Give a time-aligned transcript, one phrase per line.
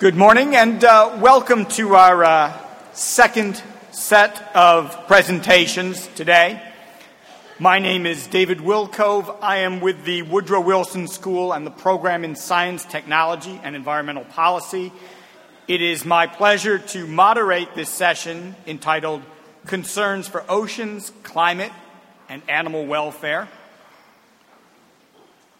[0.00, 2.58] Good morning and uh, welcome to our uh,
[2.94, 6.58] second set of presentations today.
[7.58, 9.36] My name is David Wilcove.
[9.42, 14.24] I am with the Woodrow Wilson School and the program in Science, Technology, and Environmental
[14.24, 14.90] Policy.
[15.68, 19.20] It is my pleasure to moderate this session entitled
[19.66, 21.72] Concerns for Oceans, Climate,
[22.26, 23.50] and Animal Welfare.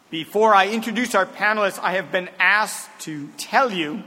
[0.08, 4.02] Before I introduce our panelists, I have been asked to tell you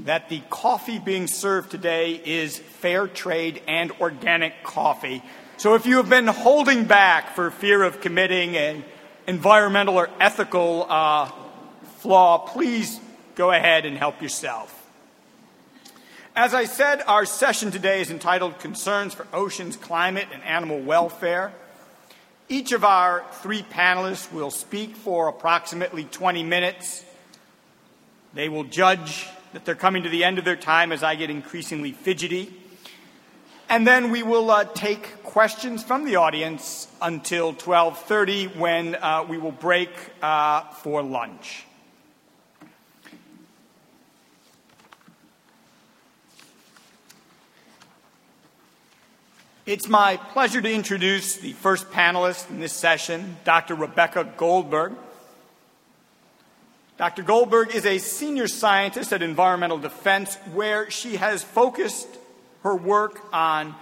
[0.00, 5.22] that the coffee being served today is fair trade and organic coffee.
[5.56, 8.84] So if you have been holding back for fear of committing an
[9.26, 11.30] environmental or ethical uh,
[11.98, 13.00] flaw, please
[13.34, 14.74] go ahead and help yourself.
[16.36, 21.52] As I said, our session today is entitled Concerns for Oceans, Climate, and Animal Welfare.
[22.48, 27.04] Each of our three panelists will speak for approximately 20 minutes.
[28.34, 31.30] They will judge that they're coming to the end of their time as I get
[31.30, 32.52] increasingly fidgety.
[33.68, 39.36] And then we will uh, take questions from the audience until 12:30 when uh, we
[39.36, 39.90] will break
[40.22, 41.64] uh, for lunch.
[49.66, 53.74] It's my pleasure to introduce the first panelist in this session, Dr.
[53.74, 54.94] Rebecca Goldburg.
[56.98, 57.22] Dr.
[57.22, 62.08] Goldburg is a senior scientist at Environmental Defense, where she has focused
[62.64, 63.76] her work on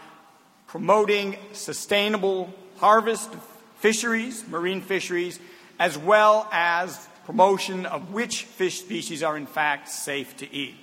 [0.66, 3.30] promoting sustainable harvest
[3.78, 5.40] fisheries, marine fisheries,
[5.78, 10.74] as well as promotion of which fish species are in fact safe to eat.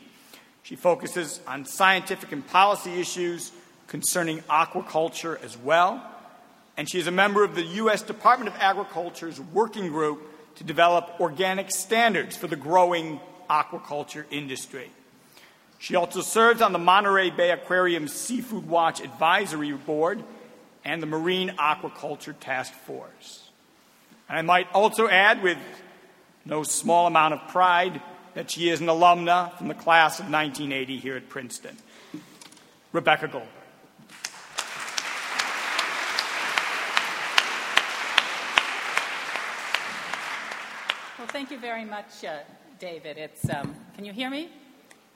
[0.63, 3.51] She focuses on scientific and policy issues
[3.85, 6.03] concerning aquaculture as well,
[6.77, 8.01] and she is a member of the U.S.
[8.01, 14.89] Department of Agriculture's working group to develop organic standards for the growing aquaculture industry.
[15.79, 20.23] She also serves on the Monterey Bay Aquarium Seafood Watch Advisory Board
[20.85, 23.49] and the Marine Aquaculture Task Force.
[24.29, 25.57] And I might also add, with
[26.45, 28.01] no small amount of pride,
[28.33, 31.77] that she is an alumna from the class of 1980 here at Princeton.
[32.91, 33.62] Rebecca Goldburg.
[41.33, 42.41] Thank you very much, uh,
[42.77, 43.17] David.
[43.17, 44.51] It's, um, can you hear me?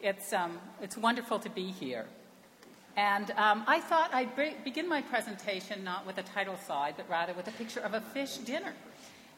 [0.02, 2.08] It's, um, it's wonderful to be here.
[2.96, 7.08] And um, I thought I'd be- begin my presentation not with a title slide, but
[7.08, 8.74] rather with a picture of a fish dinner.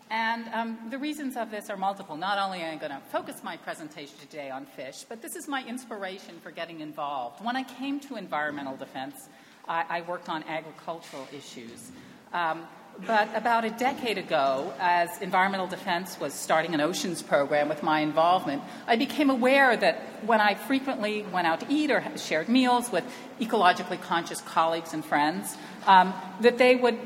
[0.10, 2.16] And um, the reasons of this are multiple.
[2.16, 5.50] Not only am I going to focus my presentation today on fish, but this is
[5.50, 7.44] my inspiration for getting involved.
[7.44, 9.28] When I came to environmental defense,
[9.68, 11.92] I, I worked on agricultural issues.
[12.32, 12.68] Um,
[13.06, 18.02] but about a decade ago, as environmental defense was starting an oceans program with my
[18.02, 22.92] involvement, I became aware that when I frequently went out to eat or shared meals
[22.92, 23.04] with
[23.40, 25.56] ecologically conscious colleagues and friends,
[25.88, 27.00] um, that they would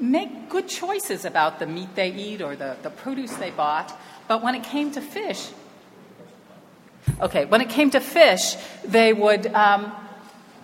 [0.00, 3.98] make good choices about the meat they eat or the, the produce they bought.
[4.28, 5.48] But when it came to fish,
[7.20, 9.92] okay, when it came to fish, they would um,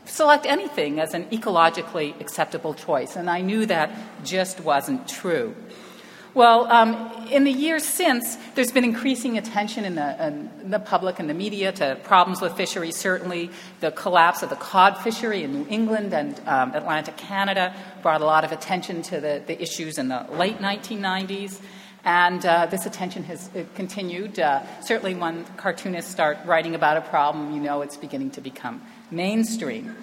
[0.05, 3.91] select anything as an ecologically acceptable choice, and I knew that
[4.25, 5.55] just wasn't true.
[6.35, 11.21] Well, um, in the years since, there's been increasing attention in the, in the, public
[11.21, 12.97] and the media to problems with fisheries.
[12.97, 17.73] Certainly, the collapse of the cod fishery in New England and um, Atlantic Canada
[18.03, 21.61] brought a lot of attention to the, the issues in the late 1990s.
[22.05, 24.41] And uh, this attention has uh, continued.
[24.41, 28.83] Uh, certainly, when cartoonists start writing about a problem, you know it's beginning to become
[29.11, 29.95] mainstream.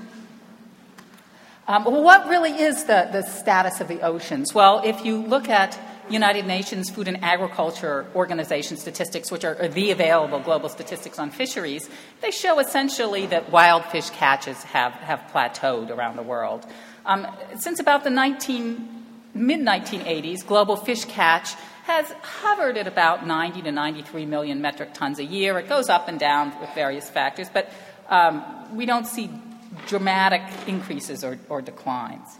[1.67, 4.53] Um, well, what really is the, the status of the oceans?
[4.53, 5.79] Well, if you look at
[6.09, 11.89] United Nations Food and Agriculture Organization statistics, which are the available global statistics on fisheries,
[12.19, 16.65] they show essentially that wild fish catches have, have plateaued around the world.
[17.05, 21.53] Um, since about the 19, mid 1980s, global fish catch
[21.83, 25.57] has hovered at about 90 to 93 million metric tons a year.
[25.57, 27.71] It goes up and down with various factors, but
[28.11, 29.31] um, we don't see
[29.87, 32.37] dramatic increases or, or declines.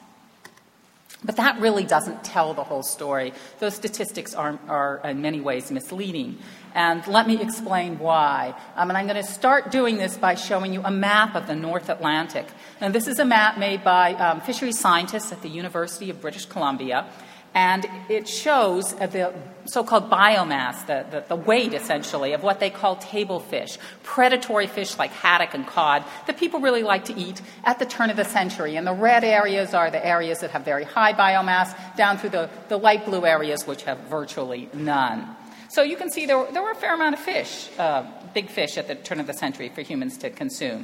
[1.24, 3.34] But that really doesn't tell the whole story.
[3.60, 6.40] Those statistics are, are in many ways misleading.
[6.74, 8.56] And let me explain why.
[8.76, 11.56] Um, and I'm going to start doing this by showing you a map of the
[11.56, 12.48] North Atlantic.
[12.80, 16.46] And this is a map made by um, fisheries scientists at the University of British
[16.46, 17.08] Columbia
[17.54, 19.34] and it shows the
[19.66, 24.68] so called biomass, the, the, the, weight essentially of what they call table fish, predatory
[24.68, 28.18] fish like haddock and cod that people really like to eat at the turn of
[28.18, 28.76] the century.
[28.76, 32.50] And the red areas are the areas that have very high biomass, down through the,
[32.70, 35.28] the light blue areas which have virtually none.
[35.70, 38.78] So you can see there, there were a fair amount of fish, uh, big fish
[38.78, 40.84] at the turn of the century for humans to consume.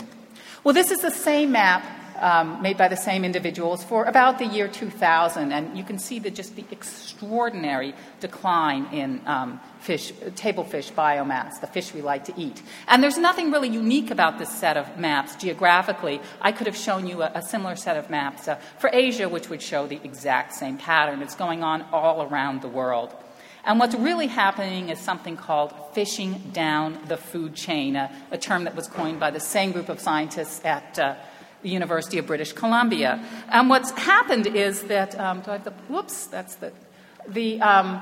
[0.64, 1.84] Well, this is the same map
[2.20, 6.20] um, made by the same individuals for about the year 2000, and you can see
[6.20, 12.26] the, just the extraordinary decline in um, fish, table fish biomass, the fish we like
[12.26, 12.62] to eat.
[12.88, 16.22] And there's nothing really unique about this set of maps geographically.
[16.42, 19.50] I could have shown you a, a similar set of maps uh, for Asia, which
[19.50, 21.22] would show the exact same pattern.
[21.22, 23.16] It's going on all around the world.
[23.68, 28.64] And what's really happening is something called fishing down the food chain, a, a term
[28.64, 31.16] that was coined by the same group of scientists at uh,
[31.62, 33.24] the University of British Columbia.
[33.50, 36.72] And what's happened is that, um, do I have the, whoops, that's the,
[37.28, 38.02] the, um,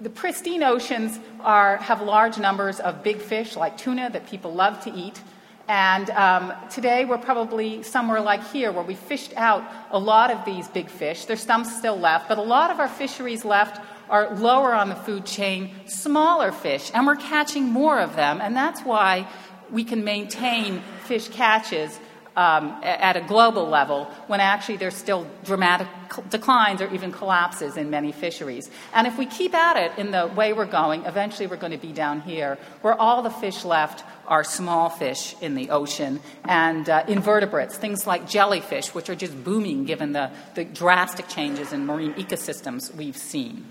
[0.00, 4.82] the pristine oceans are, have large numbers of big fish like tuna that people love
[4.84, 5.20] to eat.
[5.66, 10.44] And um, today we're probably somewhere like here where we fished out a lot of
[10.44, 11.26] these big fish.
[11.26, 14.94] There's some still left, but a lot of our fisheries left are lower on the
[14.94, 18.40] food chain, smaller fish, and we're catching more of them.
[18.40, 19.28] And that's why
[19.70, 21.98] we can maintain fish catches
[22.38, 25.88] um, at a global level when actually there's still dramatic
[26.30, 28.70] declines or even collapses in many fisheries.
[28.94, 31.84] And if we keep at it in the way we're going, eventually we're going to
[31.84, 36.88] be down here where all the fish left are small fish in the ocean and
[36.88, 41.86] uh, invertebrates, things like jellyfish, which are just booming given the, the drastic changes in
[41.86, 43.66] marine ecosystems we've seen.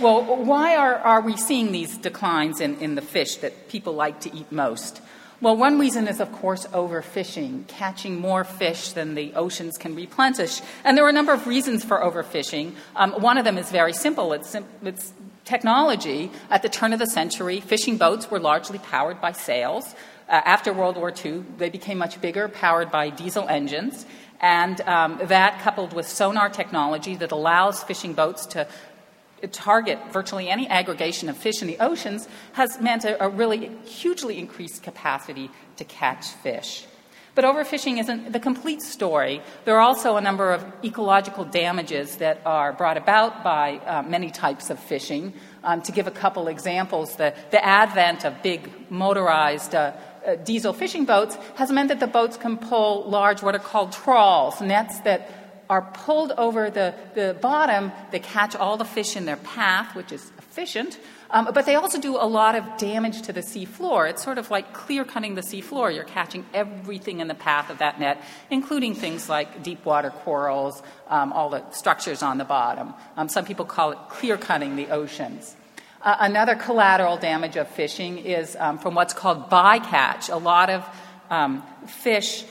[0.00, 4.20] Well, why are, are we seeing these declines in, in the fish that people like
[4.20, 5.02] to eat most?
[5.40, 10.60] Well, one reason is, of course, overfishing, catching more fish than the oceans can replenish.
[10.82, 12.72] And there are a number of reasons for overfishing.
[12.96, 15.12] Um, one of them is very simple it's, it's
[15.44, 16.32] technology.
[16.50, 19.94] At the turn of the century, fishing boats were largely powered by sails.
[20.28, 24.06] Uh, after World War II, they became much bigger, powered by diesel engines.
[24.40, 28.66] And um, that, coupled with sonar technology that allows fishing boats to
[29.46, 34.38] target virtually any aggregation of fish in the oceans has meant a, a, really hugely
[34.38, 36.86] increased capacity to catch fish.
[37.34, 39.40] But overfishing isn't the complete story.
[39.64, 44.32] There are also a number of ecological damages that are brought about by uh, many
[44.32, 45.32] types of fishing.
[45.62, 49.92] Um, to give a couple examples, the, the advent of big motorized uh,
[50.26, 53.92] uh, diesel fishing boats has meant that the boats can pull large, what are called
[53.92, 55.30] trawls, nets that
[55.68, 57.92] are pulled over the, the bottom.
[58.10, 60.98] They catch all the fish in their path, which is efficient,
[61.30, 64.08] um, but they also do a lot of damage to the seafloor.
[64.08, 65.94] It's sort of like clear cutting the seafloor.
[65.94, 70.82] You're catching everything in the path of that net, including things like deep water corals,
[71.08, 72.94] um, all the structures on the bottom.
[73.16, 75.54] Um, some people call it clear cutting the oceans.
[76.00, 80.32] Uh, another collateral damage of fishing is um, from what's called bycatch.
[80.32, 80.84] A lot of
[81.28, 82.44] um, fish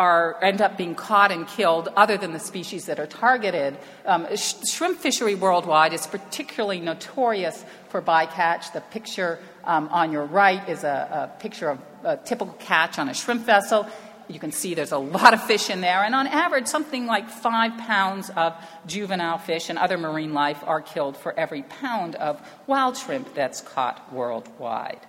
[0.00, 3.76] are end up being caught and killed other than the species that are targeted.
[4.06, 8.72] Um, sh- shrimp fishery worldwide is particularly notorious for bycatch.
[8.72, 13.10] The picture um, on your right is a, a, picture of a typical catch on
[13.10, 13.86] a shrimp vessel.
[14.26, 17.28] You can see there's a lot of fish in there, and on average, something like
[17.28, 18.54] five pounds of
[18.86, 23.60] juvenile fish and other marine life are killed for every pound of wild shrimp that's
[23.60, 25.00] caught worldwide.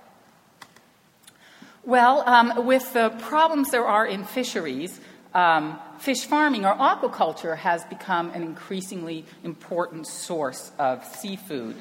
[1.83, 4.99] Well, um, with the problems there are in fisheries,
[5.33, 11.75] um, fish farming or aquaculture has become an increasingly important source of seafood.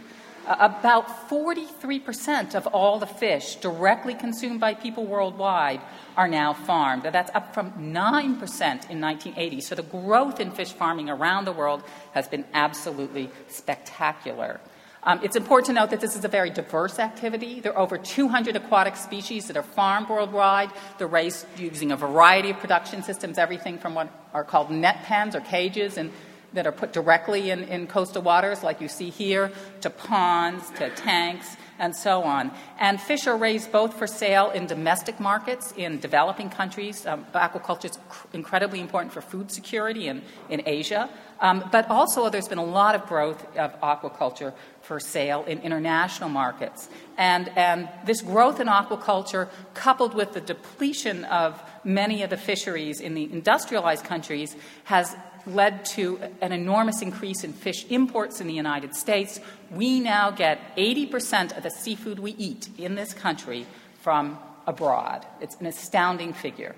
[0.46, 5.82] Uh, about 43% of all the fish directly consumed by people worldwide
[6.16, 7.02] are now farmed.
[7.02, 9.60] That's up from 9% in 1980.
[9.60, 14.60] So the growth in fish farming around the world has been absolutely spectacular.
[15.02, 17.60] Um, it's important to note that this is a very diverse activity.
[17.60, 20.70] There are over 200 aquatic species that are farmed worldwide.
[20.98, 25.34] They're raised using a variety of production systems, everything from what are called net pens
[25.34, 26.10] or cages and
[26.52, 29.52] that are put directly in, in coastal waters, like you see here,
[29.82, 32.50] to ponds, to tanks, and so on.
[32.78, 37.06] And fish are raised both for sale in domestic markets in developing countries.
[37.06, 41.08] Um, aquaculture is cr- incredibly important for food security in, in Asia.
[41.40, 44.52] Um, but also, there's been a lot of growth of aquaculture
[44.90, 46.88] for sale in international markets.
[47.16, 52.98] And, and this growth in aquaculture, coupled with the depletion of many of the fisheries
[52.98, 55.14] in the industrialized countries, has
[55.46, 59.38] led to an enormous increase in fish imports in the United States.
[59.70, 63.68] We now get 80% of the seafood we eat in this country
[64.00, 65.24] from abroad.
[65.40, 66.74] It's an astounding figure.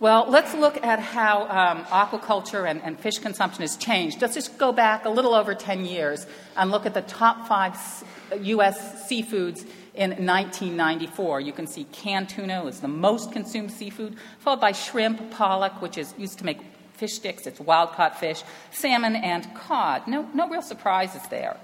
[0.00, 4.22] Well, let's look at how um, aquaculture and, and, fish consumption has changed.
[4.22, 6.24] Let's just go back a little over 10 years
[6.56, 7.76] and look at the top five
[8.40, 9.10] U.S.
[9.10, 11.40] seafoods in 1994.
[11.40, 15.98] You can see canned tuna was the most consumed seafood, followed by shrimp, pollock, which
[15.98, 16.60] is used to make
[16.92, 20.06] fish sticks, it's wild caught fish, salmon, and cod.
[20.06, 21.56] No, no real surprises there.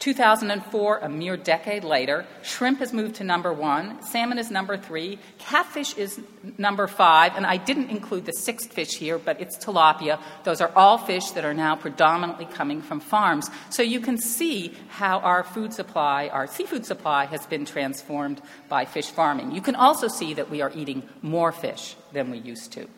[0.00, 5.18] 2004, a mere decade later, shrimp has moved to number one, salmon is number three,
[5.38, 6.18] catfish is
[6.56, 10.18] number five, and I didn't include the sixth fish here, but it's tilapia.
[10.42, 13.50] Those are all fish that are now predominantly coming from farms.
[13.68, 18.40] So you can see how our food supply, our seafood supply, has been transformed
[18.70, 19.52] by fish farming.
[19.52, 22.88] You can also see that we are eating more fish than we used to.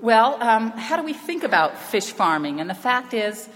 [0.00, 2.60] Well, um, how do we think about fish farming?
[2.60, 3.48] And the fact is,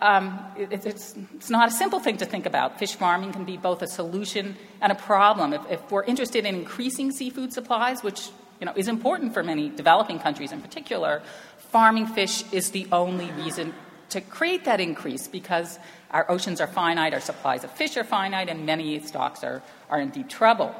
[0.00, 2.78] um, it, it's, it's, not a simple thing to think about.
[2.78, 5.52] Fish farming can be both a solution and a problem.
[5.52, 8.28] If, if, we're interested in increasing seafood supplies, which
[8.60, 11.22] you know, is important for many developing countries in particular,
[11.70, 13.72] farming fish is the only reason
[14.10, 15.78] to create that increase because
[16.10, 20.00] our oceans are finite, our supplies of fish are finite, and many stocks are, are
[20.00, 20.74] in deep trouble.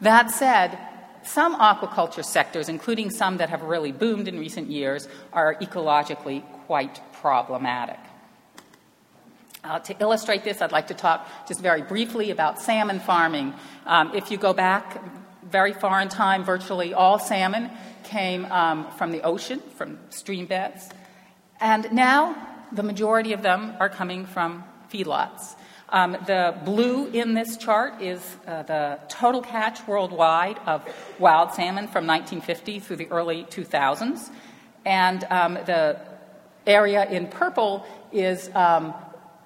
[0.00, 0.78] That said,
[1.24, 7.00] some aquaculture sectors, including some that have really boomed in recent years, are ecologically quite
[7.12, 7.98] problematic.
[9.64, 13.54] Uh, to illustrate this, I'd like to talk just very briefly about salmon farming.
[13.86, 15.02] Um, if you go back
[15.42, 17.70] very far in time, virtually all salmon
[18.04, 20.88] came um, from the ocean, from stream beds.
[21.60, 22.36] And now
[22.70, 25.56] the majority of them are coming from feedlots.
[25.90, 30.84] Um, the blue in this chart is uh, the total catch worldwide of
[31.18, 34.30] wild salmon from 1950 through the early 2000s.
[34.84, 35.98] And um, the
[36.66, 38.94] area in purple is um,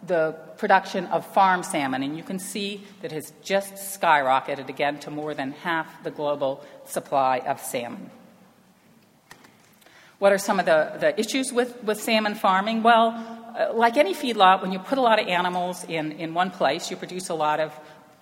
[0.07, 5.11] the production of farm salmon, and you can see that has just skyrocketed again to
[5.11, 8.11] more than half the global supply of salmon.
[10.19, 12.83] What are some of the, the issues with, with salmon farming?
[12.83, 13.09] Well,
[13.59, 16.91] uh, like any feedlot, when you put a lot of animals in, in one place,
[16.91, 17.73] you produce a lot of,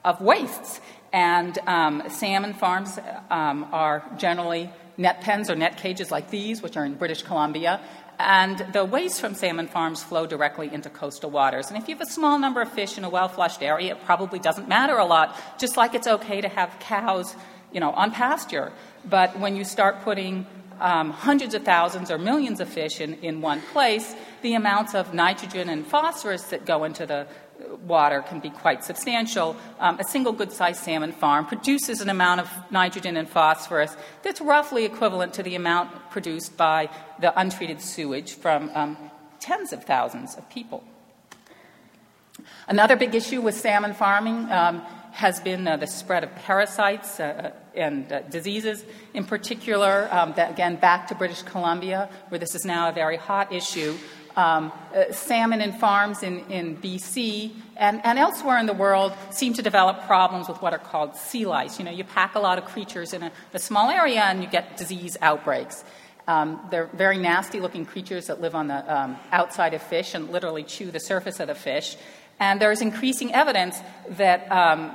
[0.04, 0.80] of wastes.
[1.12, 2.98] And um, salmon farms
[3.30, 7.80] um, are generally net pens or net cages like these, which are in British Columbia,
[8.20, 11.68] and the waste from salmon farms flow directly into coastal waters.
[11.68, 14.04] And if you have a small number of fish in a well flushed area, it
[14.04, 17.34] probably doesn't matter a lot, just like it's okay to have cows,
[17.72, 18.72] you know, on pasture.
[19.04, 20.46] But when you start putting
[20.80, 25.14] um, hundreds of thousands or millions of fish in, in one place, the amounts of
[25.14, 27.26] nitrogen and phosphorus that go into the
[27.86, 29.56] water can be quite substantial.
[29.78, 34.40] Um, a single good sized salmon farm produces an amount of nitrogen and phosphorus that's
[34.40, 36.88] roughly equivalent to the amount produced by
[37.20, 38.96] the untreated sewage from um,
[39.40, 40.84] tens of thousands of people.
[42.68, 44.80] Another big issue with salmon farming um,
[45.12, 50.50] has been uh, the spread of parasites uh, and uh, diseases, in particular, um, that,
[50.50, 53.96] again, back to British Columbia, where this is now a very hot issue
[54.36, 59.54] um, uh, salmon in farms in, in BC and, and elsewhere in the world seem
[59.54, 61.78] to develop problems with what are called sea lice.
[61.78, 64.48] You know, you pack a lot of creatures in a, a small area and you
[64.48, 65.84] get disease outbreaks.
[66.28, 70.30] Um, they're very nasty looking creatures that live on the um, outside of fish and
[70.30, 71.96] literally chew the surface of the fish.
[72.38, 73.78] And there's increasing evidence
[74.10, 74.92] that um,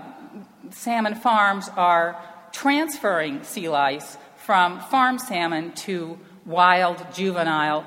[0.72, 7.86] salmon farms are transferring sea lice from farm salmon to wild juvenile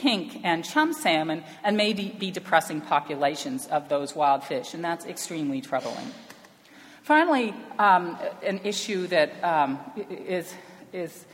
[0.00, 5.04] pink and chum salmon and may be depressing populations of those wild fish, and that's
[5.04, 6.10] extremely troubling.
[7.02, 9.78] Finally, um, an issue that um,
[10.08, 10.54] is,
[10.92, 11.26] is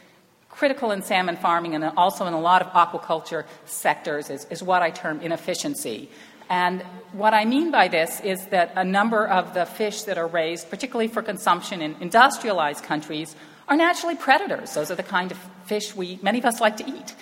[0.48, 4.82] critical in salmon farming and also in a lot of aquaculture sectors is, is what
[4.82, 6.08] I term inefficiency.
[6.48, 6.82] And
[7.12, 10.70] what I mean by this is that a number of the fish that are raised,
[10.70, 13.36] particularly for consumption in industrialized countries,
[13.68, 14.72] are naturally predators.
[14.74, 17.14] Those are the kind of fish we, many of us like to eat.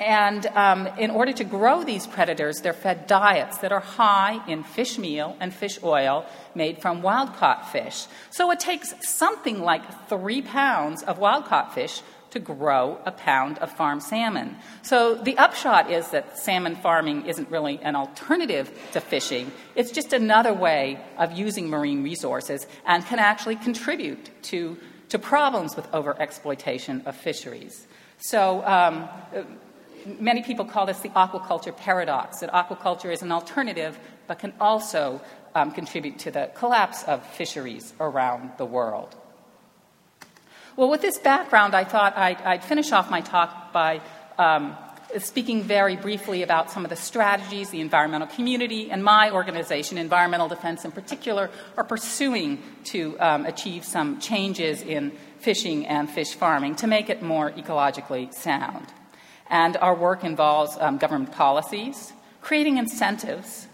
[0.00, 4.62] And um, in order to grow these predators, they're fed diets that are high in
[4.62, 6.24] fish meal and fish oil
[6.54, 8.06] made from wild caught fish.
[8.30, 13.58] So it takes something like three pounds of wild caught fish to grow a pound
[13.58, 14.56] of farm salmon.
[14.82, 20.12] So the upshot is that salmon farming isn't really an alternative to fishing, it's just
[20.12, 24.76] another way of using marine resources and can actually contribute to,
[25.08, 27.86] to problems with overexploitation of fisheries.
[28.18, 29.08] So, um,
[30.20, 35.20] many people call this the aquaculture paradox that aquaculture is an alternative but can also
[35.54, 39.14] um, contribute to the collapse of fisheries around the world.
[40.76, 44.00] Well, with this background, I thought I'd, I'd finish off my talk by
[44.38, 44.76] um,
[45.18, 50.48] speaking very briefly about some of the strategies the environmental community and my organization, Environmental
[50.48, 56.76] Defense in particular, are pursuing to um, achieve some changes in fishing and fish farming
[56.76, 58.86] to make it more ecologically sound.
[59.50, 63.66] And our work involves um, government policies, creating incentives,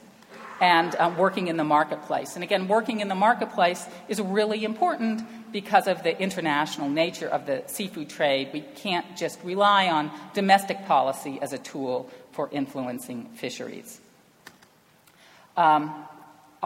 [0.60, 2.36] and um, working in the marketplace.
[2.36, 7.46] And again, working in the marketplace is really important because of the international nature of
[7.46, 8.50] the seafood trade.
[8.52, 14.00] We can't just rely on domestic policy as a tool for influencing fisheries.
[15.56, 16.03] Um,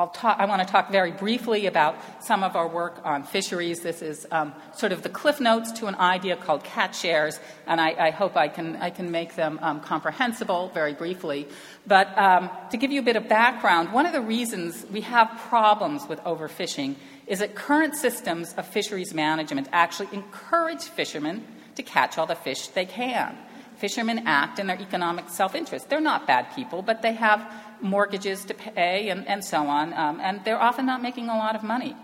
[0.07, 3.81] Talk, i want to talk very briefly about some of our work on fisheries.
[3.81, 7.81] This is um, sort of the cliff notes to an idea called catch shares, and
[7.81, 11.49] I, I hope I can, I can make them um, comprehensible very briefly.
[11.85, 15.37] But um, to give you a bit of background, one of the reasons we have
[15.49, 16.95] problems with overfishing
[17.26, 22.69] is that current systems of fisheries management actually encourage fishermen to catch all the fish
[22.69, 23.37] they can.
[23.78, 25.88] Fishermen act in their economic self interest.
[25.88, 27.49] They're not bad people, but they have
[27.81, 31.55] mortgages to pay and, and so on, um, and they're often not making a lot
[31.57, 31.97] of money.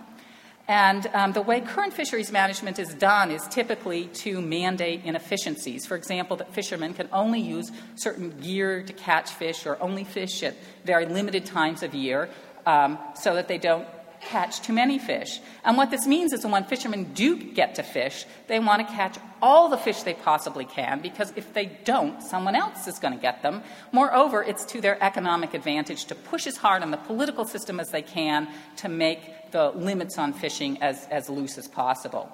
[0.66, 5.84] And um, the way current fisheries management is done is typically to mandate inefficiencies.
[5.84, 10.42] For example, that fishermen can only use certain gear to catch fish or only fish
[10.42, 10.54] at
[10.84, 12.30] very limited times of year
[12.64, 13.86] um, so that they don't
[14.24, 15.40] catch too many fish.
[15.64, 18.94] And what this means is that when fishermen do get to fish, they want to
[18.94, 23.14] catch all the fish they possibly can because if they don't, someone else is going
[23.14, 23.62] to get them.
[23.92, 27.90] Moreover, it's to their economic advantage to push as hard on the political system as
[27.90, 32.30] they can to make the limits on fishing as, as loose as possible.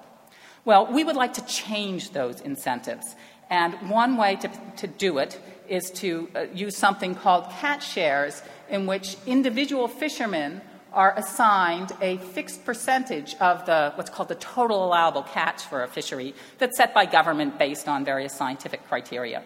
[0.63, 3.15] Well, we would like to change those incentives.
[3.49, 8.41] And one way to, to do it is to uh, use something called catch shares,
[8.69, 10.61] in which individual fishermen
[10.93, 15.87] are assigned a fixed percentage of the what's called the total allowable catch for a
[15.87, 19.43] fishery that's set by government based on various scientific criteria.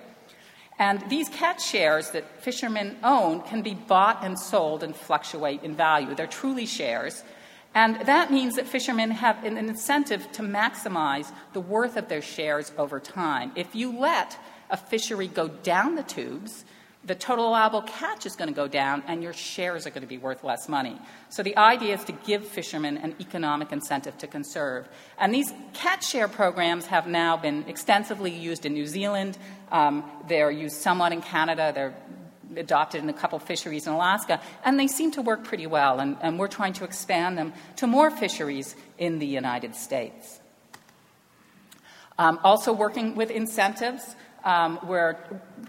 [0.78, 5.76] And these catch shares that fishermen own can be bought and sold and fluctuate in
[5.76, 6.14] value.
[6.16, 7.24] They're truly shares.
[7.74, 12.72] And that means that fishermen have an incentive to maximize the worth of their shares
[12.78, 13.52] over time.
[13.56, 14.38] If you let
[14.70, 16.66] a fishery go down the tubes,
[17.06, 20.08] the total allowable catch is going to go down and your shares are going to
[20.08, 21.00] be worth less money.
[21.30, 24.88] So the idea is to give fishermen an economic incentive to conserve.
[25.20, 29.38] And these catch share programs have now been extensively used in New Zealand.
[29.72, 31.72] Um, they're used somewhat in Canada.
[31.74, 31.96] They're
[32.58, 36.00] adopted in a couple fisheries in Alaska, and they seem to work pretty well.
[36.00, 40.40] And, and we're trying to expand them to more fisheries in the United States.
[42.18, 44.16] Um, also, working with incentives.
[44.46, 45.18] Um, we're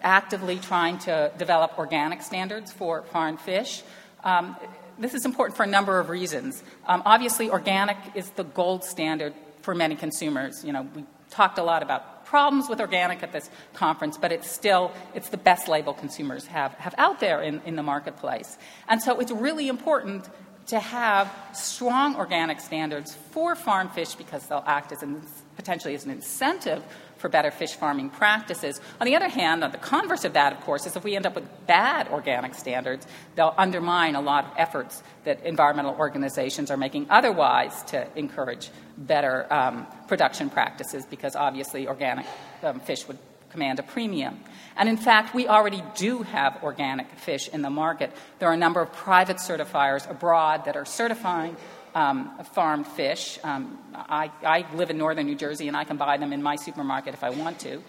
[0.03, 3.83] actively trying to develop organic standards for farm fish.
[4.23, 4.57] Um,
[4.99, 6.63] this is important for a number of reasons.
[6.87, 10.63] Um, obviously, organic is the gold standard for many consumers.
[10.65, 14.51] You know, we talked a lot about problems with organic at this conference, but it's
[14.51, 18.59] still it's the best label consumers have, have out there in, in the marketplace.
[18.89, 20.29] And so it's really important
[20.67, 25.23] to have strong organic standards for farm fish because they'll act as an,
[25.57, 26.83] potentially as an incentive
[27.27, 28.81] for better fish farming practices.
[29.01, 31.27] On the other hand, on the converse of that, of course, is if we end
[31.27, 36.77] up with bad organic standards, they'll undermine a lot of efforts that environmental organizations are
[36.77, 42.27] making otherwise to encourage better um, production practices because obviously organic
[42.63, 43.19] um, fish would
[43.51, 44.39] command a premium.
[44.77, 48.13] And in fact, we already do have organic fish in the market.
[48.39, 51.57] There are a number of private certifiers abroad that are certifying
[51.97, 53.39] um, farmed fish.
[53.43, 56.57] Um, I, I, live in northern New Jersey and I can buy them in my
[56.57, 57.83] supermarket if I want to.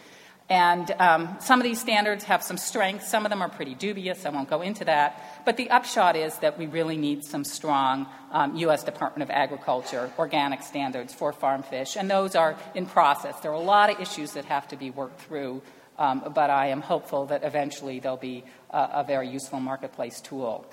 [0.50, 4.26] And um, some of these standards have some strength, some of them are pretty dubious,
[4.26, 5.44] I won't go into that.
[5.44, 8.08] But the upshot is that we really need some strong
[8.56, 8.80] U.S.
[8.80, 13.38] Um, Department of Agriculture organic standards for farm fish, and those are in process.
[13.42, 15.62] There are a lot of issues that have to be worked through,
[16.00, 20.66] um, but I am hopeful that eventually they'll be a, a very useful marketplace tool.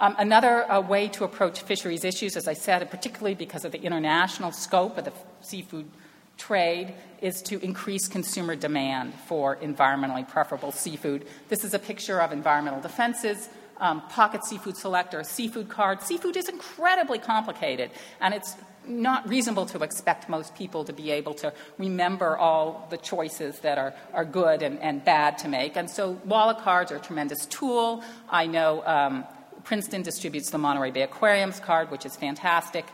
[0.00, 3.82] Um, another uh, way to approach fisheries issues, as I said, particularly because of the
[3.82, 5.90] international scope of the seafood
[6.36, 11.26] trade, is to increase consumer demand for environmentally preferable seafood.
[11.48, 13.48] This is a picture of environmental defenses.
[13.80, 16.02] Um, pocket seafood selector, seafood card.
[16.02, 18.54] Seafood is incredibly complicated, and it's
[18.86, 23.78] not reasonable to expect most people to be able to remember all the choices that
[23.78, 25.76] are, are good and, and bad to make.
[25.76, 28.02] And so wallet cards are a tremendous tool.
[28.28, 29.24] I know um,
[29.68, 32.86] Princeton distributes the Monterey Bay Aquariums card, which is fantastic.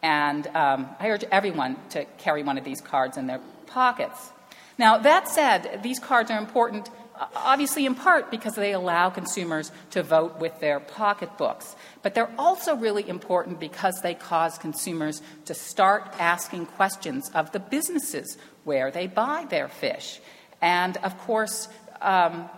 [0.00, 4.30] And um, I urge everyone to carry one of these cards in their pockets.
[4.78, 6.88] Now, that said, these cards are important,
[7.34, 11.74] obviously, in part because they allow consumers to vote with their pocketbooks.
[12.00, 17.58] But they're also really important because they cause consumers to start asking questions of the
[17.58, 20.20] businesses where they buy their fish.
[20.62, 21.68] And of course,
[22.00, 22.48] um,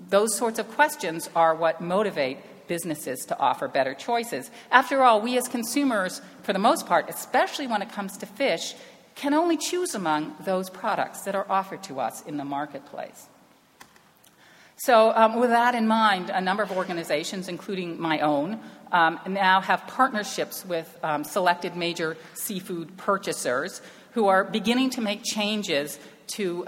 [0.00, 2.38] those sorts of questions are what motivate
[2.72, 4.50] businesses to offer better choices.
[4.70, 8.74] After all, we as consumers, for the most part, especially when it comes to fish,
[9.14, 13.28] can only choose among those products that are offered to us in the marketplace.
[14.76, 18.58] So, um, with that in mind, a number of organizations, including my own,
[18.90, 23.82] um, now have partnerships with um, selected major seafood purchasers
[24.12, 25.98] who are beginning to make changes
[26.38, 26.66] to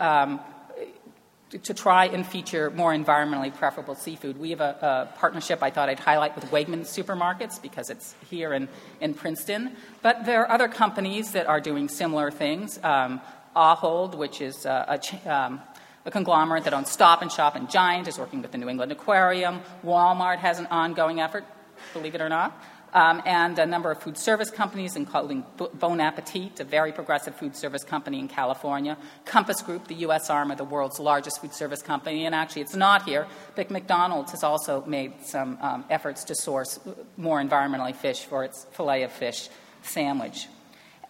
[1.62, 4.38] to try and feature more environmentally preferable seafood.
[4.38, 8.52] We have a, a, partnership I thought I'd highlight with Wegmans supermarkets because it's here
[8.52, 8.68] in,
[9.00, 9.76] in Princeton.
[10.02, 12.78] But there are other companies that are doing similar things.
[12.82, 13.20] Um,
[13.54, 15.60] Ahold, which is a, a, um,
[16.04, 18.90] a, conglomerate that owns Stop and Shop and Giant, is working with the New England
[18.90, 19.60] Aquarium.
[19.84, 21.44] Walmart has an ongoing effort,
[21.92, 22.60] believe it or not
[22.94, 27.56] um, and a number of food service companies, including Bon Appetit, a very progressive food
[27.56, 30.30] service company in California, Compass Group, the U.S.
[30.30, 33.26] arm of the world's largest food service company, and actually it's not here,
[33.56, 36.78] but McDonald's has also made some um, efforts to source
[37.16, 39.48] more environmentally fish for its filet of fish
[39.82, 40.46] sandwich.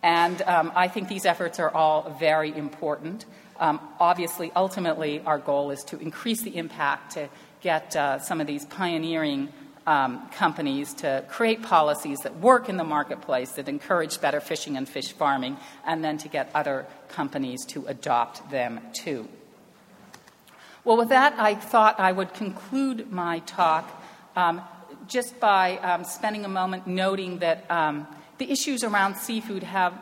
[0.03, 3.27] And um, I think these efforts are all very important.
[3.61, 7.29] Um, obviously, ultimately, our goal is to increase the impact to
[7.61, 9.51] get uh, some of these pioneering
[9.87, 14.89] um, companies to create policies that work in the marketplace that encourage better fishing and
[14.89, 19.29] fish farming, and then to get other companies to adopt them too.
[20.85, 24.03] Well, with that, I thought I would conclude my talk
[24.37, 24.61] um,
[25.07, 28.07] just by um, spending a moment noting that um,
[28.39, 29.95] the issues around seafood have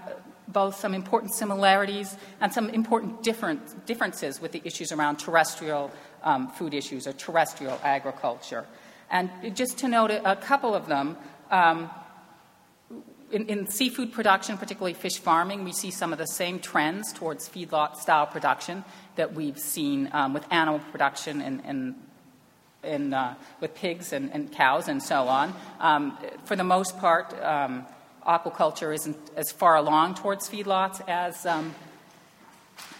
[0.49, 5.91] both some important similarities and some important different, differences with the issues around terrestrial
[6.23, 8.67] um, food issues or terrestrial agriculture.
[9.13, 11.19] And just to note a, couple of them,
[11.51, 11.91] um,
[13.31, 17.47] in, in, seafood production, particularly fish farming, we see some of the same trends towards
[17.47, 18.85] feedlot style production
[19.17, 21.95] that we've seen um, with animal production and, and
[22.83, 25.55] in, uh, with pigs and, and, cows and so on.
[25.79, 27.85] Um, for the most part, um,
[28.27, 31.75] aquaculture isn't as far along towards feedlots as, um,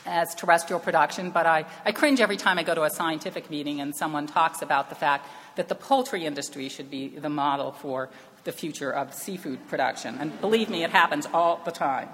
[0.05, 3.81] as terrestrial production, but I, I cringe every time I go to a scientific meeting
[3.81, 8.09] and someone talks about the fact that the poultry industry should be the model for
[8.45, 10.17] the future of seafood production.
[10.19, 12.09] And believe me, it happens all the time.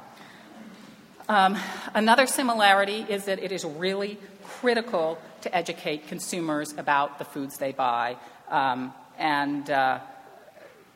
[1.29, 1.59] Um,
[1.95, 7.73] another similarity is that it is really critical to educate consumers about the foods they
[7.73, 8.17] buy.
[8.49, 10.01] Um, and uh,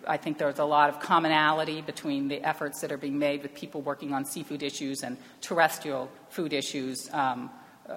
[0.06, 3.54] I think there's a lot of commonality between the efforts that are being made with
[3.54, 7.50] people working on seafood issues and terrestrial food issues, um,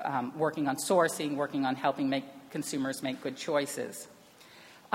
[0.03, 4.07] um working on sourcing, working on helping make consumers make good choices.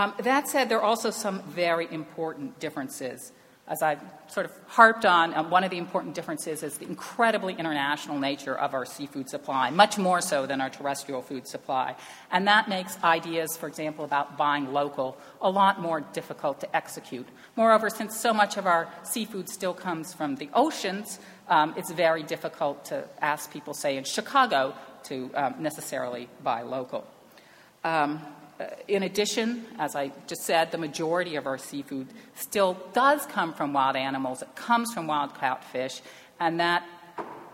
[0.01, 3.33] Um, that said, there are also some very important differences.
[3.69, 7.53] As I've sort of harped on, um, one of the important differences is the incredibly
[7.53, 11.97] international nature of our seafood supply, much more so than our terrestrial food supply.
[12.33, 17.29] And that makes ideas, for example, about buying local a lot more difficult to execute.
[17.55, 22.23] Moreover, since so much of our seafood still comes from the oceans, um, it's very
[22.23, 27.07] difficult to ask people, say, in Chicago, to um, necessarily buy local.
[27.85, 28.23] Um,
[28.89, 33.73] in addition, as I just said, the majority of our seafood still does come from
[33.73, 34.43] wild animals.
[34.43, 36.01] It comes from wild caught fish,
[36.39, 36.85] and that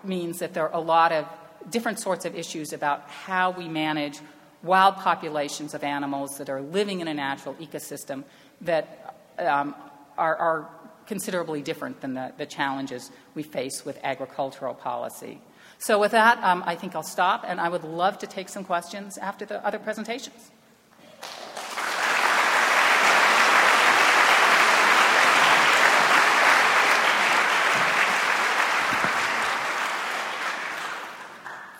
[0.04, 1.26] means that there are a lot of
[1.70, 4.20] different sorts of issues about how we manage
[4.62, 8.24] wild populations of animals that are living in a natural ecosystem
[8.62, 9.74] that um,
[10.16, 10.68] are, are,
[11.06, 15.40] considerably different than the, the, challenges we face with agricultural policy.
[15.78, 18.64] So, with that, um, I think I'll stop, and I would love to take some
[18.64, 20.50] questions after the other presentations.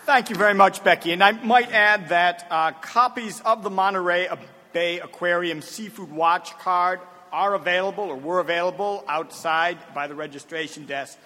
[0.07, 1.11] Thank you very much, Becky.
[1.11, 4.29] And I might add that uh, copies of the Monterey
[4.73, 7.01] Bay Aquarium Seafood Watch card
[7.33, 11.19] are available or were available outside by the registration desk.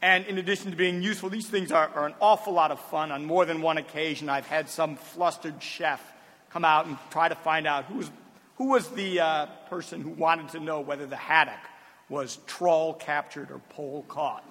[0.00, 3.12] And in addition to being useful, these things are, are an awful lot of fun.
[3.12, 6.00] On more than one occasion, I've had some flustered chef
[6.48, 8.10] come out and try to find out who was,
[8.56, 11.60] who was the uh, person who wanted to know whether the haddock
[12.08, 14.42] was trawl captured or pole caught.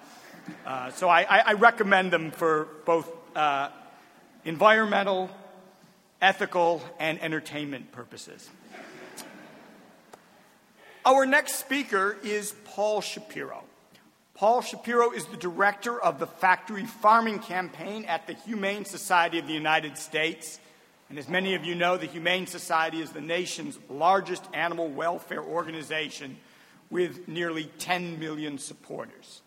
[0.64, 3.70] Uh, so I, I, I, recommend them for both uh,
[4.44, 5.30] environmental,
[6.20, 8.48] ethical, and entertainment purposes.
[11.04, 13.64] Our next speaker is Paul Shapiro.
[14.34, 19.46] Paul Shapiro is the director of the Factory Farming Campaign at the Humane Society of
[19.46, 20.58] the United States.
[21.10, 25.42] And as many of you know, the Humane Society is the nation's largest animal welfare
[25.42, 26.36] organization
[26.88, 29.42] with nearly 10 million supporters.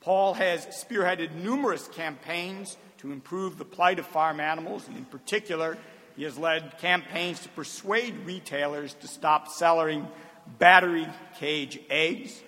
[0.00, 5.78] Paul has spearheaded numerous campaigns to improve the plight of farm animals, and in particular,
[6.16, 10.06] he has led campaigns to persuade retailers to stop selling
[10.58, 11.06] battery
[11.38, 12.40] cage eggs.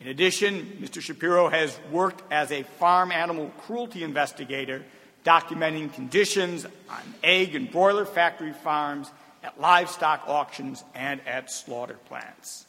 [0.00, 1.02] In addition, Mr.
[1.02, 4.82] Shapiro has worked as a farm animal cruelty investigator
[5.24, 9.10] documenting conditions on egg and broiler factory farms,
[9.42, 12.66] at livestock auctions, and at slaughter plants.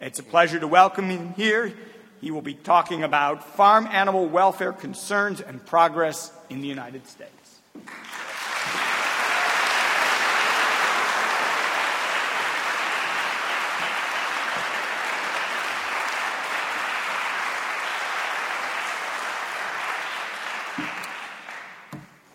[0.00, 1.72] It's a pleasure to welcome him here.
[2.20, 7.60] He will be talking about farm animal welfare concerns and progress in the United States.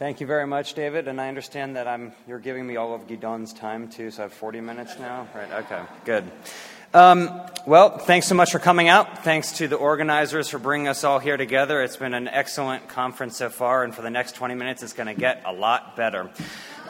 [0.04, 1.08] Thank you very much, David.
[1.08, 4.24] And I understand that I'm, you're giving me all of Gidon's time too, so I
[4.24, 5.30] have 40 minutes now?
[5.34, 6.30] Right, okay, good.
[6.96, 9.24] Um, well, thanks so much for coming out.
[9.24, 11.82] Thanks to the organizers for bringing us all here together.
[11.82, 15.08] It's been an excellent conference so far, and for the next 20 minutes, it's going
[15.08, 16.30] to get a lot better.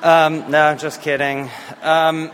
[0.01, 1.49] Um, no, just kidding.
[1.81, 2.31] Um,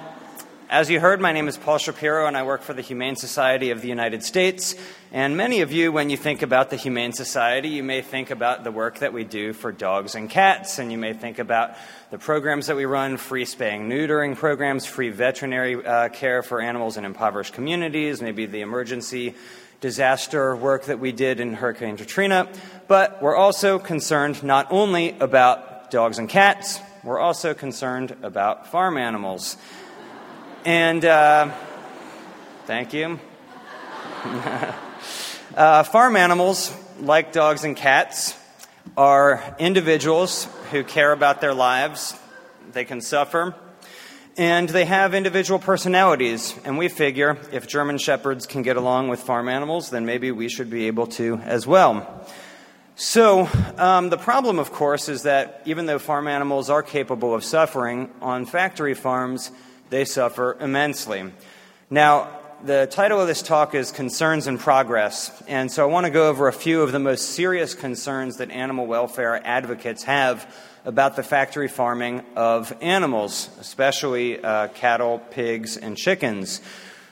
[0.69, 3.71] as you heard, my name is Paul Shapiro, and I work for the Humane Society
[3.71, 4.75] of the United States.
[5.11, 8.63] And many of you, when you think about the Humane Society, you may think about
[8.63, 11.71] the work that we do for dogs and cats, and you may think about
[12.11, 16.97] the programs that we run free spaying, neutering programs, free veterinary uh, care for animals
[16.97, 19.33] in impoverished communities, maybe the emergency
[19.81, 22.47] disaster work that we did in Hurricane Katrina.
[22.87, 28.97] But we're also concerned not only about dogs and cats, we're also concerned about farm
[28.97, 29.57] animals.
[30.65, 31.51] And uh,
[32.65, 33.17] thank you.
[35.55, 38.37] uh, farm animals, like dogs and cats,
[38.97, 42.13] are individuals who care about their lives.
[42.73, 43.55] They can suffer.
[44.37, 46.53] And they have individual personalities.
[46.65, 50.49] And we figure if German Shepherds can get along with farm animals, then maybe we
[50.49, 52.25] should be able to as well.
[52.97, 57.45] So, um, the problem, of course, is that even though farm animals are capable of
[57.45, 59.51] suffering, on factory farms,
[59.89, 61.31] they suffer immensely.
[61.89, 62.29] Now,
[62.63, 66.27] the title of this talk is Concerns in Progress, and so I want to go
[66.27, 70.53] over a few of the most serious concerns that animal welfare advocates have
[70.85, 76.61] about the factory farming of animals, especially uh, cattle, pigs, and chickens.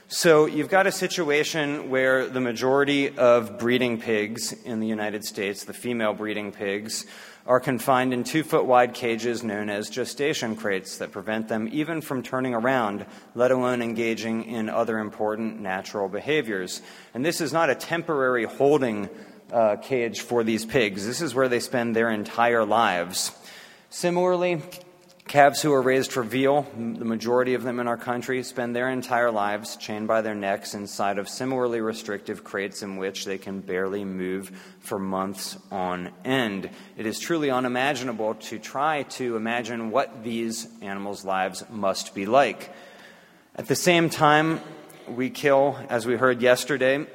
[0.09, 5.65] So, you've got a situation where the majority of breeding pigs in the United States,
[5.65, 7.05] the female breeding pigs,
[7.47, 12.01] are confined in two foot wide cages known as gestation crates that prevent them even
[12.01, 13.05] from turning around,
[13.36, 16.81] let alone engaging in other important natural behaviors.
[17.13, 19.10] And this is not a temporary holding
[19.51, 23.31] uh, cage for these pigs, this is where they spend their entire lives.
[23.89, 24.62] Similarly,
[25.27, 28.89] Calves who are raised for veal, the majority of them in our country, spend their
[28.89, 33.59] entire lives chained by their necks inside of similarly restrictive crates in which they can
[33.59, 36.69] barely move for months on end.
[36.95, 42.73] It is truly unimaginable to try to imagine what these animals' lives must be like.
[43.53, 44.61] At the same time,
[45.09, 47.05] we kill, as we heard yesterday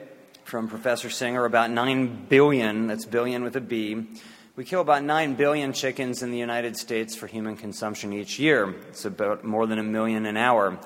[0.44, 4.06] from Professor Singer, about 9 billion, that's billion with a B,
[4.54, 8.74] we kill about 9 billion chickens in the United States for human consumption each year.
[8.88, 10.78] It's about more than a million an hour.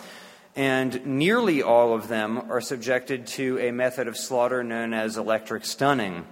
[0.55, 5.65] And nearly all of them are subjected to a method of slaughter known as electric
[5.65, 6.27] stunning.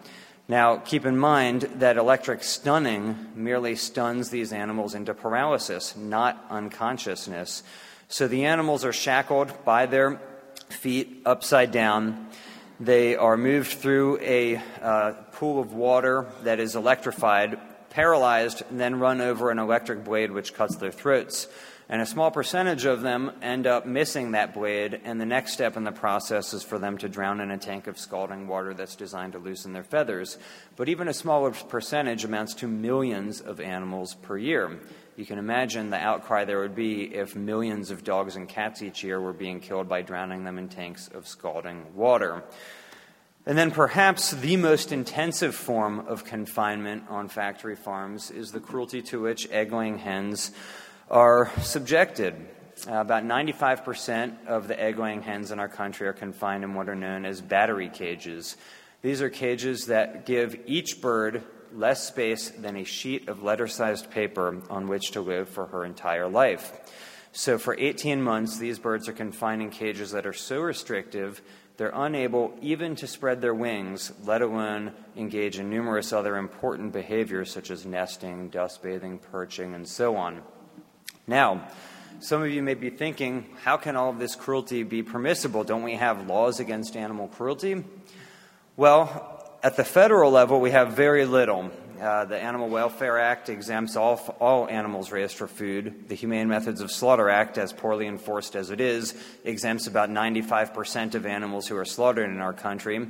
[0.47, 7.65] Now, keep in mind that electric stunning merely stuns these animals into paralysis, not unconsciousness.
[8.07, 10.21] So the animals are shackled by their
[10.69, 12.29] feet upside down
[12.81, 17.59] they are moved through a uh, pool of water that is electrified,
[17.91, 21.47] paralyzed, and then run over an electric blade which cuts their throats.
[21.89, 25.77] And a small percentage of them end up missing that blade, and the next step
[25.77, 28.97] in the process is for them to drown in a tank of scalding water that's
[28.97, 30.39] designed to loosen their feathers.
[30.77, 34.81] But even a smaller percentage amounts to millions of animals per year.
[35.17, 39.05] You can imagine the outcry there would be if millions of dogs and cats each
[39.05, 42.43] year were being killed by drowning them in tanks of scalding water.
[43.47, 49.03] And then, perhaps the most intensive form of confinement on factory farms is the cruelty
[49.03, 50.51] to which egg laying hens
[51.11, 52.35] are subjected.
[52.89, 56.89] Uh, about 95% of the egg laying hens in our country are confined in what
[56.89, 58.57] are known as battery cages.
[59.03, 64.11] These are cages that give each bird less space than a sheet of letter sized
[64.11, 66.73] paper on which to live for her entire life.
[67.33, 71.43] So, for 18 months, these birds are confined in cages that are so restrictive
[71.77, 77.51] they're unable even to spread their wings, let alone engage in numerous other important behaviors
[77.51, 80.43] such as nesting, dust bathing, perching, and so on.
[81.27, 81.67] Now,
[82.21, 85.65] some of you may be thinking, how can all of this cruelty be permissible?
[85.65, 87.83] Don't we have laws against animal cruelty?
[88.77, 89.34] Well,
[89.65, 91.71] at the federal level, we have very little.
[91.99, 96.07] Uh, the Animal Welfare Act exempts all, all animals raised for food.
[96.09, 101.15] The Humane Methods of Slaughter Act, as poorly enforced as it is, exempts about 95%
[101.15, 103.09] of animals who are slaughtered in our country.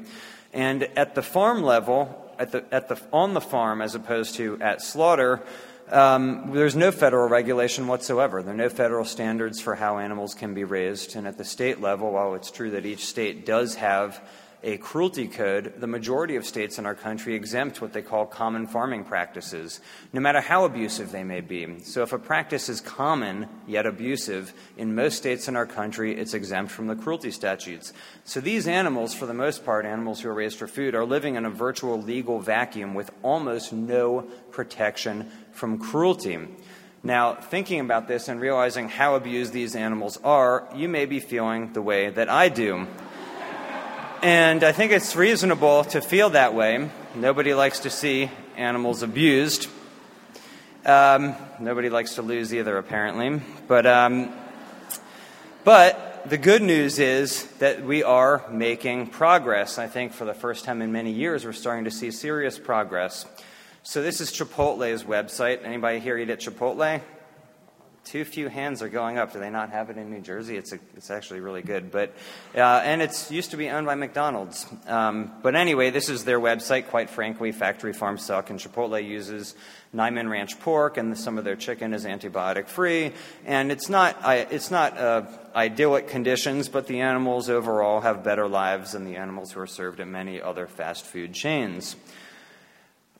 [0.52, 4.56] And at the farm level, at the, at the, on the farm as opposed to
[4.60, 5.42] at slaughter,
[5.90, 8.44] um, there's no federal regulation whatsoever.
[8.44, 11.16] There are no federal standards for how animals can be raised.
[11.16, 14.22] And at the state level, while it's true that each state does have
[14.64, 18.66] a cruelty code, the majority of states in our country exempt what they call common
[18.66, 19.80] farming practices,
[20.12, 21.80] no matter how abusive they may be.
[21.80, 26.32] So, if a practice is common yet abusive, in most states in our country, it's
[26.32, 27.92] exempt from the cruelty statutes.
[28.24, 31.34] So, these animals, for the most part, animals who are raised for food, are living
[31.34, 36.38] in a virtual legal vacuum with almost no protection from cruelty.
[37.02, 41.74] Now, thinking about this and realizing how abused these animals are, you may be feeling
[41.74, 42.86] the way that I do.
[44.24, 46.88] And I think it's reasonable to feel that way.
[47.14, 49.68] Nobody likes to see animals abused.
[50.86, 53.42] Um, nobody likes to lose either, apparently.
[53.68, 54.32] But, um,
[55.62, 59.76] but the good news is that we are making progress.
[59.78, 63.26] I think for the first time in many years, we're starting to see serious progress.
[63.82, 65.62] So this is Chipotle's website.
[65.66, 67.02] Anybody here eat at Chipotle?
[68.04, 69.32] Too few hands are going up.
[69.32, 70.58] Do they not have it in New Jersey?
[70.58, 71.90] It's, a, it's actually really good.
[71.90, 72.14] But,
[72.54, 74.66] uh, and it's used to be owned by McDonald's.
[74.86, 76.88] Um, but anyway, this is their website.
[76.88, 79.54] Quite frankly, factory farms suck, and Chipotle uses
[79.94, 83.12] Niman Ranch pork, and some of their chicken is antibiotic free.
[83.46, 84.18] And it's not,
[84.52, 85.22] it's not uh,
[85.56, 89.98] idyllic conditions, but the animals overall have better lives than the animals who are served
[90.00, 91.96] at many other fast food chains.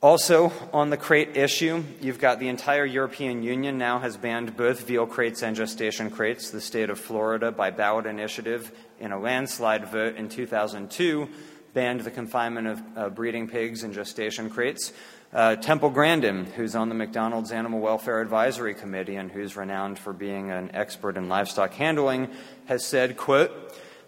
[0.05, 4.87] Also, on the crate issue, you've got the entire European Union now has banned both
[4.87, 6.51] veal crates and gestation crates.
[6.51, 11.27] The state of Florida, by ballot initiative, in a landslide vote in 2002,
[11.73, 14.93] banned the confinement of uh, breeding pigs in gestation crates.
[15.33, 20.13] Uh, Temple Grandin, who's on the McDonald's Animal Welfare Advisory Committee and who's renowned for
[20.13, 22.29] being an expert in livestock handling,
[22.67, 23.51] has said, quote,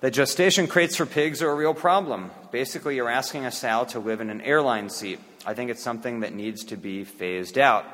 [0.02, 2.32] that gestation crates for pigs are a real problem.
[2.50, 5.20] Basically, you're asking a sow to live in an airline seat.
[5.48, 7.86] I think it's something that needs to be phased out.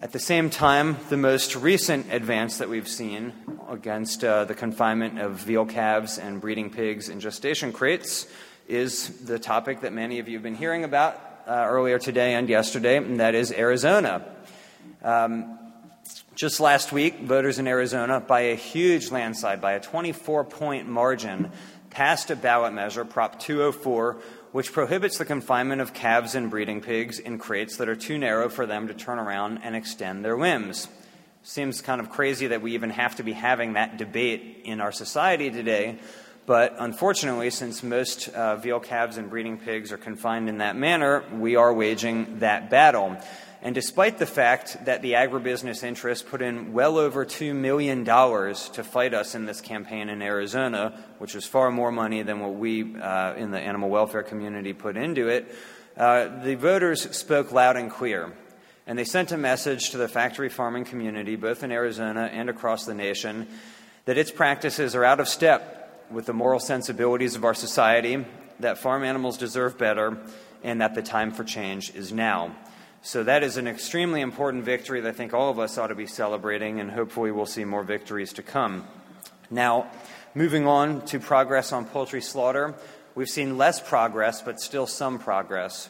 [0.00, 3.32] At the same time, the most recent advance that we've seen
[3.70, 8.26] against uh, the confinement of veal calves and breeding pigs in gestation crates
[8.66, 11.14] is the topic that many of you have been hearing about
[11.46, 14.24] uh, earlier today and yesterday, and that is Arizona.
[15.04, 15.60] Um,
[16.34, 21.52] just last week, voters in Arizona, by a huge landslide, by a 24 point margin,
[21.90, 24.16] passed a ballot measure, Prop 204,
[24.52, 28.48] which prohibits the confinement of calves and breeding pigs in crates that are too narrow
[28.48, 30.88] for them to turn around and extend their limbs.
[31.42, 34.92] Seems kind of crazy that we even have to be having that debate in our
[34.92, 35.98] society today,
[36.44, 41.24] but unfortunately, since most uh, veal calves and breeding pigs are confined in that manner,
[41.32, 43.16] we are waging that battle.
[43.64, 48.82] And despite the fact that the agribusiness interests put in well over $2 million to
[48.84, 53.00] fight us in this campaign in Arizona, which is far more money than what we
[53.00, 55.54] uh, in the animal welfare community put into it,
[55.96, 58.32] uh, the voters spoke loud and clear.
[58.84, 62.84] And they sent a message to the factory farming community, both in Arizona and across
[62.84, 63.46] the nation,
[64.06, 68.26] that its practices are out of step with the moral sensibilities of our society,
[68.58, 70.18] that farm animals deserve better,
[70.64, 72.56] and that the time for change is now.
[73.04, 75.96] So that is an extremely important victory that I think all of us ought to
[75.96, 78.86] be celebrating, and hopefully we'll see more victories to come.
[79.50, 79.88] Now,
[80.36, 82.76] moving on to progress on poultry slaughter,
[83.16, 85.88] we've seen less progress, but still some progress.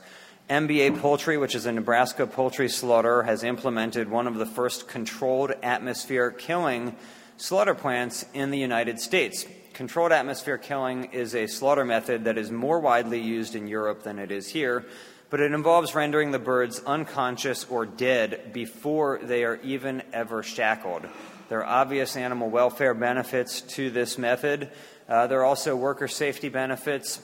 [0.48, 5.52] MBA Poultry, which is a Nebraska poultry slaughter, has implemented one of the first controlled
[5.62, 6.96] atmosphere killing
[7.36, 9.44] slaughter plants in the United States.
[9.74, 14.18] Controlled atmosphere killing is a slaughter method that is more widely used in Europe than
[14.18, 14.86] it is here
[15.32, 21.06] but it involves rendering the birds unconscious or dead before they are even ever shackled.
[21.48, 24.68] There are obvious animal welfare benefits to this method.
[25.08, 27.22] Uh, there are also worker safety benefits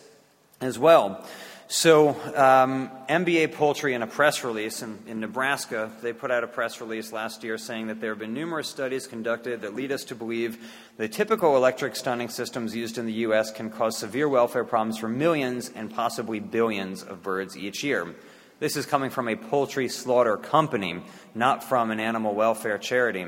[0.59, 1.23] as well.
[1.71, 6.47] So, um, MBA Poultry, in a press release in, in, Nebraska, they put out a
[6.47, 10.05] press release last year saying that there have been numerous studies conducted that lead us
[10.05, 10.57] to believe
[10.97, 13.51] the typical electric stunning systems used in the U.S.
[13.51, 18.15] can cause severe welfare problems for millions and possibly billions of birds each year.
[18.61, 21.03] This is coming from a poultry slaughter company,
[21.35, 23.27] not from an animal welfare charity.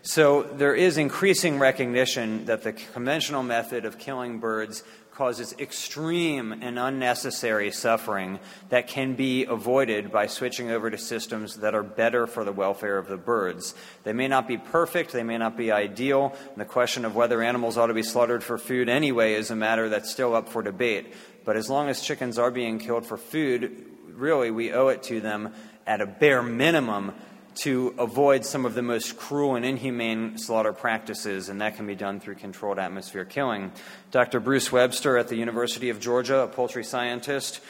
[0.00, 4.82] So, there is increasing recognition that the conventional method of killing birds
[5.14, 11.74] causes extreme and unnecessary suffering that can be avoided by switching over to systems that
[11.74, 13.74] are better for the welfare of the birds.
[14.04, 17.42] They may not be perfect, they may not be ideal, and the question of whether
[17.42, 20.62] animals ought to be slaughtered for food anyway is a matter that's still up for
[20.62, 21.12] debate.
[21.44, 23.84] But as long as chickens are being killed for food,
[24.14, 25.52] really we owe it to them
[25.86, 27.12] at a bare minimum
[27.56, 31.94] to avoid some of the most cruel and inhumane slaughter practices, and that can be
[31.94, 33.72] done through controlled atmosphere killing.
[34.10, 34.40] Dr.
[34.40, 37.60] Bruce Webster at the University of Georgia, a poultry scientist,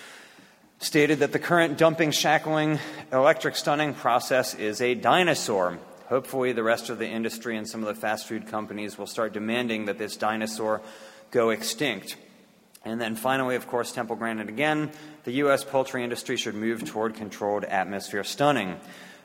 [0.79, 2.79] stated that the current dumping, shackling,
[3.13, 5.79] electric stunning process is a dinosaur.
[6.09, 9.33] Hopefully, the rest of the industry and some of the fast food companies will start
[9.33, 10.83] demanding that this dinosaur
[11.31, 12.17] go extinct.
[12.85, 14.91] And then finally, of course, Temple Grandin again
[15.25, 15.63] the U.S.
[15.63, 18.81] poultry industry should move toward controlled atmosphere stunning.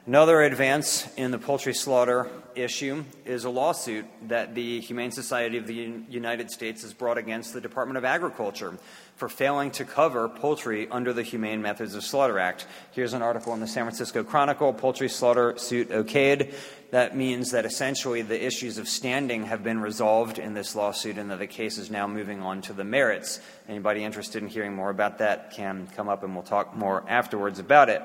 [0.07, 5.67] Another advance in the poultry slaughter issue is a lawsuit that the Humane Society of
[5.67, 5.73] the
[6.07, 8.77] United States has brought against the Department of Agriculture
[9.17, 12.67] for failing to cover poultry under the Humane Methods of Slaughter Act.
[12.93, 16.53] Here's an article in the San Francisco Chronicle Poultry Slaughter Suit Okayed.
[16.91, 21.29] That means that essentially the issues of standing have been resolved in this lawsuit and
[21.31, 23.41] that the case is now moving on to the merits.
[23.67, 27.59] Anybody interested in hearing more about that can come up and we'll talk more afterwards
[27.59, 28.01] about it.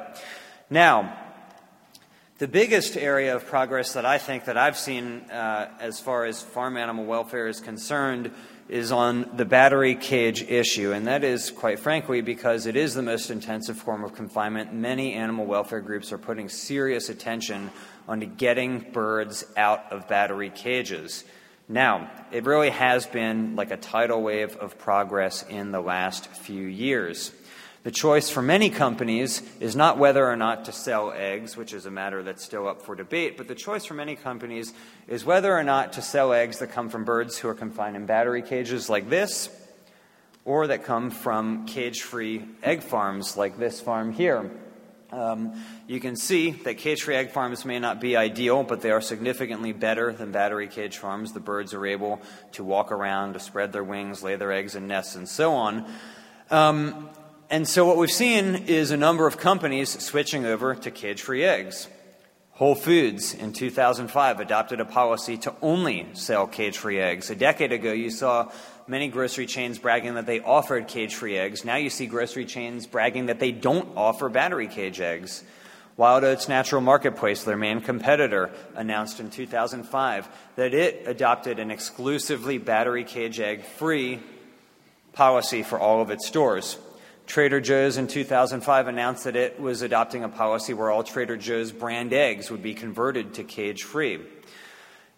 [0.68, 1.16] Now,
[2.42, 6.42] the biggest area of progress that I think that I've seen uh, as far as
[6.42, 8.32] farm animal welfare is concerned
[8.68, 13.02] is on the battery cage issue, and that is, quite frankly, because it is the
[13.02, 14.74] most intensive form of confinement.
[14.74, 17.70] Many animal welfare groups are putting serious attention
[18.08, 21.22] onto getting birds out of battery cages.
[21.68, 26.66] Now, it really has been like a tidal wave of progress in the last few
[26.66, 27.30] years.
[27.82, 31.84] The choice for many companies is not whether or not to sell eggs, which is
[31.84, 34.72] a matter that's still up for debate, but the choice for many companies
[35.08, 38.06] is whether or not to sell eggs that come from birds who are confined in
[38.06, 39.50] battery cages like this,
[40.44, 44.48] or that come from cage free egg farms like this farm here.
[45.10, 48.92] Um, you can see that cage free egg farms may not be ideal, but they
[48.92, 51.32] are significantly better than battery cage farms.
[51.32, 52.22] The birds are able
[52.52, 55.92] to walk around, to spread their wings, lay their eggs in nests, and so on.
[56.50, 57.10] Um,
[57.52, 61.44] and so what we've seen is a number of companies switching over to cage free
[61.44, 61.86] eggs.
[62.52, 67.28] Whole Foods in 2005 adopted a policy to only sell cage free eggs.
[67.28, 68.50] A decade ago, you saw
[68.86, 71.62] many grocery chains bragging that they offered cage free eggs.
[71.62, 75.44] Now you see grocery chains bragging that they don't offer battery cage eggs.
[75.98, 80.26] Wild Oats Natural Marketplace, their main competitor, announced in 2005
[80.56, 84.20] that it adopted an exclusively battery cage egg free
[85.12, 86.78] policy for all of its stores.
[87.26, 91.72] Trader Joe's in 2005 announced that it was adopting a policy where all Trader Joe's
[91.72, 94.20] brand eggs would be converted to cage free.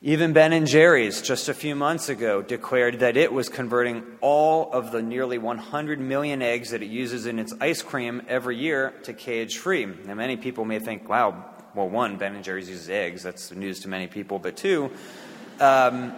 [0.07, 4.71] Even Ben and Jerry's just a few months ago declared that it was converting all
[4.71, 8.93] of the nearly 100 million eggs that it uses in its ice cream every year
[9.05, 9.87] to cage free.
[9.87, 13.81] Now many people may think, wow, well one, Ben and Jerry's uses eggs, that's news
[13.81, 14.91] to many people, but two,
[15.59, 16.15] um,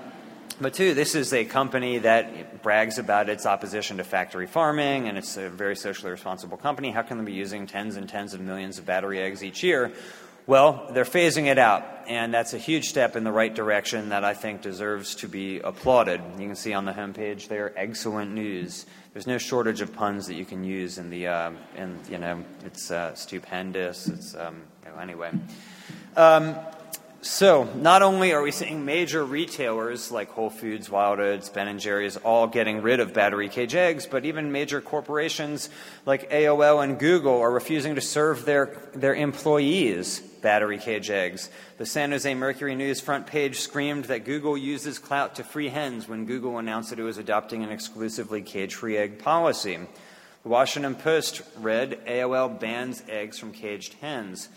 [0.61, 5.19] but two, this is a company that brags about its opposition to factory farming and
[5.19, 6.91] it's a very socially responsible company.
[6.91, 9.93] How can they be using tens and tens of millions of battery eggs each year?
[10.47, 14.23] Well, they're phasing it out, and that's a huge step in the right direction that
[14.23, 16.21] I think deserves to be applauded.
[16.39, 18.87] You can see on the homepage there, excellent news.
[19.13, 22.45] There's no shortage of puns that you can use in the, uh, in, you know,
[22.65, 24.07] it's uh, stupendous.
[24.07, 24.63] It's, um,
[25.01, 25.33] anyway.
[26.17, 26.55] Um,
[27.27, 31.81] so, not only are we seeing major retailers like Whole Foods, Wild Oats, Ben &
[31.81, 35.69] Jerry's all getting rid of battery cage eggs, but even major corporations
[36.05, 41.51] like AOL and Google are refusing to serve their, their employees battery cage eggs.
[41.79, 46.09] The San Jose Mercury News front page screamed that Google uses clout to free hens
[46.09, 49.77] when Google announced that it was adopting an exclusively cage free egg policy.
[50.45, 54.49] The Washington Post read AOL bans eggs from caged hens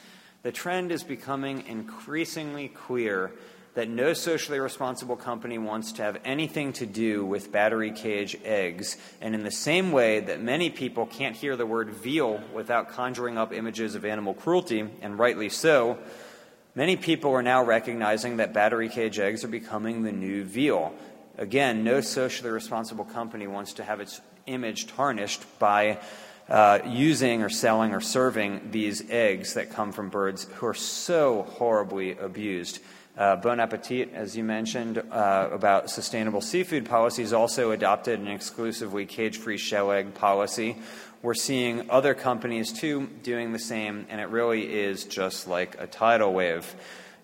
[0.42, 3.32] the trend is becoming increasingly clear
[3.76, 8.98] that no socially responsible company wants to have anything to do with battery cage eggs.
[9.22, 13.38] And in the same way that many people can't hear the word veal without conjuring
[13.38, 15.98] up images of animal cruelty, and rightly so,
[16.74, 20.94] many people are now recognizing that battery cage eggs are becoming the new veal.
[21.38, 26.00] Again, no socially responsible company wants to have its image tarnished by
[26.50, 31.43] uh, using or selling or serving these eggs that come from birds who are so
[31.43, 32.80] horribly abused.
[33.18, 39.06] Uh, bon Appetit, as you mentioned, uh, about sustainable seafood policies, also adopted an exclusively
[39.06, 40.78] cage free shell egg policy.
[41.22, 45.86] We're seeing other companies too doing the same, and it really is just like a
[45.86, 46.74] tidal wave.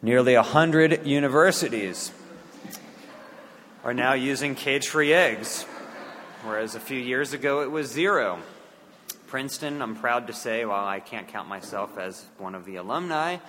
[0.01, 2.11] Nearly 100 universities
[3.85, 5.63] are now using cage free eggs,
[6.43, 8.39] whereas a few years ago it was zero.
[9.35, 13.39] Princeton, I'm proud to say, while I can't count myself as one of the alumni,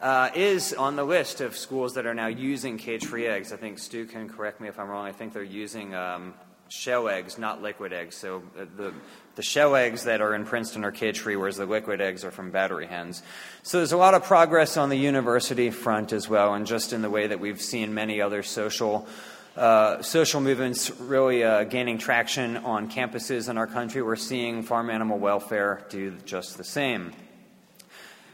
[0.00, 3.52] uh, is on the list of schools that are now using cage free eggs.
[3.52, 5.04] I think Stu can correct me if I'm wrong.
[5.04, 6.32] I think they're using um,
[6.70, 8.16] shell eggs, not liquid eggs.
[8.16, 8.94] So uh, the,
[9.34, 12.30] the shell eggs that are in Princeton are cage free, whereas the liquid eggs are
[12.30, 13.22] from battery hens.
[13.62, 17.02] So there's a lot of progress on the university front as well, and just in
[17.02, 19.06] the way that we've seen many other social
[19.56, 24.02] uh, social movements really uh, gaining traction on campuses in our country.
[24.02, 27.12] We're seeing farm animal welfare do just the same.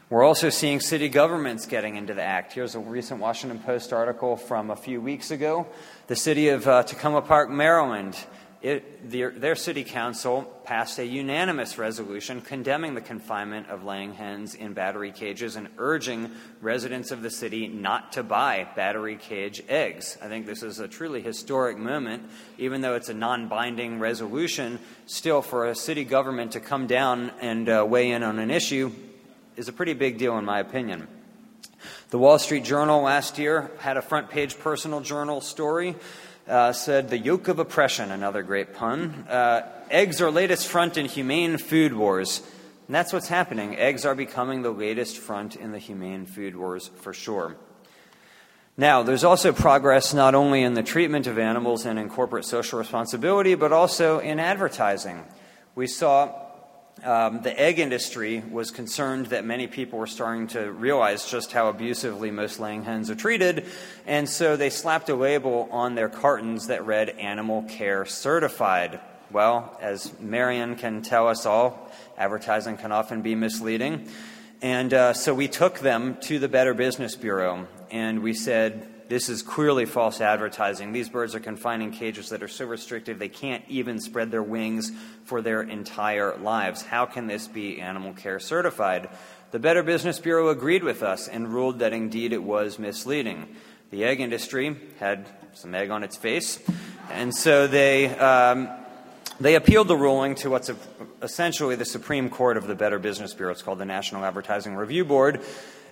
[0.09, 2.53] We're also seeing city governments getting into the act.
[2.53, 5.67] Here's a recent Washington Post article from a few weeks ago.
[6.07, 8.17] The city of uh, Takoma Park, Maryland,
[8.61, 14.53] it, their, their, city council passed a unanimous resolution condemning the confinement of laying hens
[14.53, 16.29] in battery cages and urging
[16.61, 20.15] residents of the city not to buy battery cage eggs.
[20.21, 24.77] I think this is a truly historic moment, even though it's a non binding resolution.
[25.07, 28.91] Still, for a city government to come down and uh, weigh in on an issue
[29.57, 31.07] is a pretty big deal, in my opinion.
[32.11, 35.95] The Wall Street Journal last year had a front page personal journal story
[36.51, 39.25] uh, said, The yoke of oppression, another great pun.
[39.27, 42.41] Uh, eggs are latest front in humane food wars.
[42.87, 43.77] And that's what's happening.
[43.77, 47.55] Eggs are becoming the latest front in the humane food wars for sure.
[48.77, 52.79] Now, there's also progress not only in the treatment of animals and in corporate social
[52.79, 55.23] responsibility, but also in advertising.
[55.75, 56.50] We saw
[57.03, 61.69] um, the egg industry was concerned that many people were starting to realize just how
[61.69, 63.65] abusively most laying hens are treated,
[64.05, 68.99] and so they slapped a label on their cartons that read Animal Care Certified.
[69.31, 74.09] Well, as Marion can tell us all, advertising can often be misleading.
[74.61, 79.27] And uh, so we took them to the Better Business Bureau and we said, this
[79.27, 80.93] is clearly false advertising.
[80.93, 84.41] These birds are confined in cages that are so restrictive they can't even spread their
[84.41, 84.93] wings
[85.25, 86.81] for their entire lives.
[86.81, 89.09] How can this be animal care certified?
[89.51, 93.53] The Better Business Bureau agreed with us and ruled that indeed it was misleading.
[93.89, 96.59] The egg industry had some egg on its face,
[97.09, 98.07] and so they.
[98.17, 98.69] Um,
[99.39, 100.69] they appealed the ruling to what's
[101.23, 103.51] essentially the Supreme Court of the Better Business Bureau.
[103.51, 105.41] It's called the National Advertising Review Board.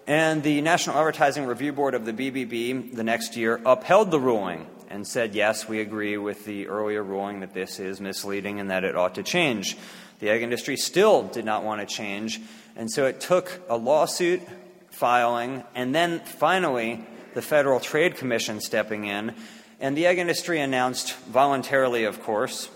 [0.09, 4.65] And the National Advertising Review Board of the BBB the next year upheld the ruling
[4.89, 8.83] and said, yes, we agree with the earlier ruling that this is misleading and that
[8.83, 9.77] it ought to change.
[10.17, 12.41] The egg industry still did not want to change,
[12.75, 14.41] and so it took a lawsuit
[14.89, 17.05] filing and then finally
[17.35, 19.35] the Federal Trade Commission stepping in.
[19.79, 22.67] And the egg industry announced, voluntarily, of course,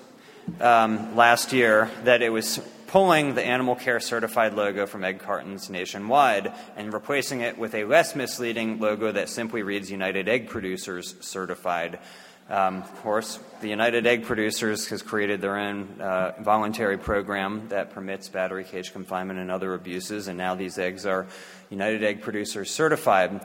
[0.61, 2.59] um, last year that it was
[2.93, 7.85] pulling the Animal Care Certified logo from egg cartons nationwide and replacing it with a
[7.85, 11.97] less misleading logo that simply reads United Egg Producers Certified.
[12.51, 17.89] Um, of course, the United Egg Producers has created their own uh, voluntary program that
[17.89, 21.25] permits battery cage confinement and other abuses, and now these eggs are
[21.71, 23.41] United Egg Producers certified.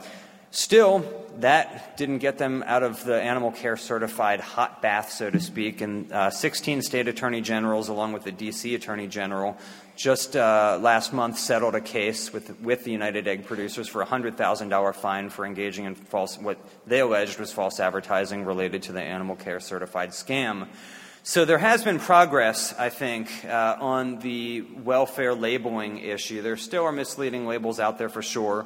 [0.51, 1.05] Still,
[1.39, 5.81] that didn't get them out of the animal care certified hot bath, so to speak.
[5.81, 8.73] And uh, 16 state attorney generals, along with the D.C.
[8.73, 9.57] attorney general,
[9.95, 14.07] just uh, last month settled a case with, with the United Egg Producers for a
[14.07, 19.01] $100,000 fine for engaging in false, what they alleged was false advertising related to the
[19.01, 20.67] animal care certified scam.
[21.21, 26.41] So there has been progress, I think, uh, on the welfare labeling issue.
[26.41, 28.65] There still are misleading labels out there for sure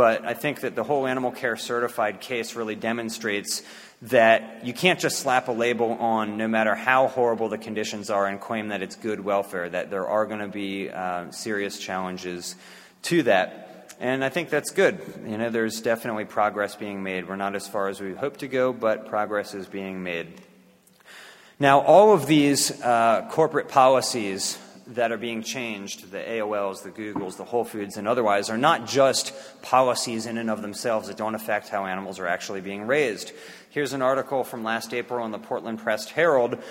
[0.00, 3.62] but I think that the whole animal care certified case really demonstrates
[4.00, 8.26] that you can't just slap a label on no matter how horrible the conditions are
[8.26, 12.56] and claim that it's good welfare, that there are going to be uh, serious challenges
[13.02, 13.94] to that.
[14.00, 15.02] And I think that's good.
[15.26, 17.28] You know, there's definitely progress being made.
[17.28, 20.40] We're not as far as we hope to go, but progress is being made.
[21.58, 24.56] Now, all of these uh, corporate policies
[24.94, 28.86] that are being changed, the AOLs, the Googles, the Whole Foods, and otherwise, are not
[28.86, 29.32] just
[29.62, 33.32] policies in and of themselves that don't affect how animals are actually being raised.
[33.70, 36.54] Here's an article from last April in the Portland Press Herald.
[36.54, 36.62] It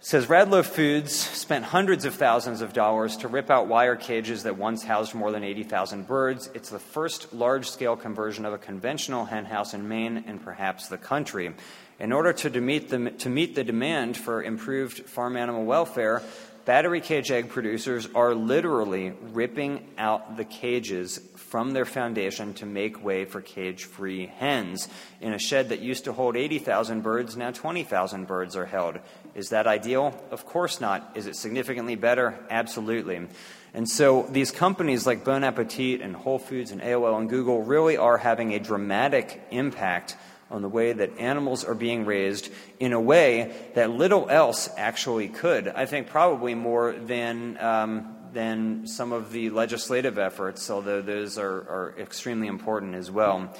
[0.00, 4.56] says Radlo Foods spent hundreds of thousands of dollars to rip out wire cages that
[4.56, 6.50] once housed more than 80,000 birds.
[6.54, 10.98] It's the first large scale conversion of a conventional henhouse in Maine and perhaps the
[10.98, 11.54] country.
[12.00, 16.20] In order to meet, the, to meet the demand for improved farm animal welfare,
[16.64, 23.04] battery cage egg producers are literally ripping out the cages from their foundation to make
[23.04, 24.88] way for cage free hens.
[25.20, 28.98] In a shed that used to hold 80,000 birds, now 20,000 birds are held.
[29.34, 30.18] Is that ideal?
[30.30, 31.12] Of course not.
[31.14, 32.38] Is it significantly better?
[32.48, 33.28] Absolutely.
[33.74, 37.96] And so these companies like Bon Appetit and Whole Foods and AOL and Google really
[37.96, 40.16] are having a dramatic impact
[40.52, 45.28] on the way that animals are being raised in a way that little else actually
[45.28, 45.66] could.
[45.66, 47.58] I think probably more than.
[47.58, 53.54] Um, than some of the legislative efforts, although those are, are extremely important as well.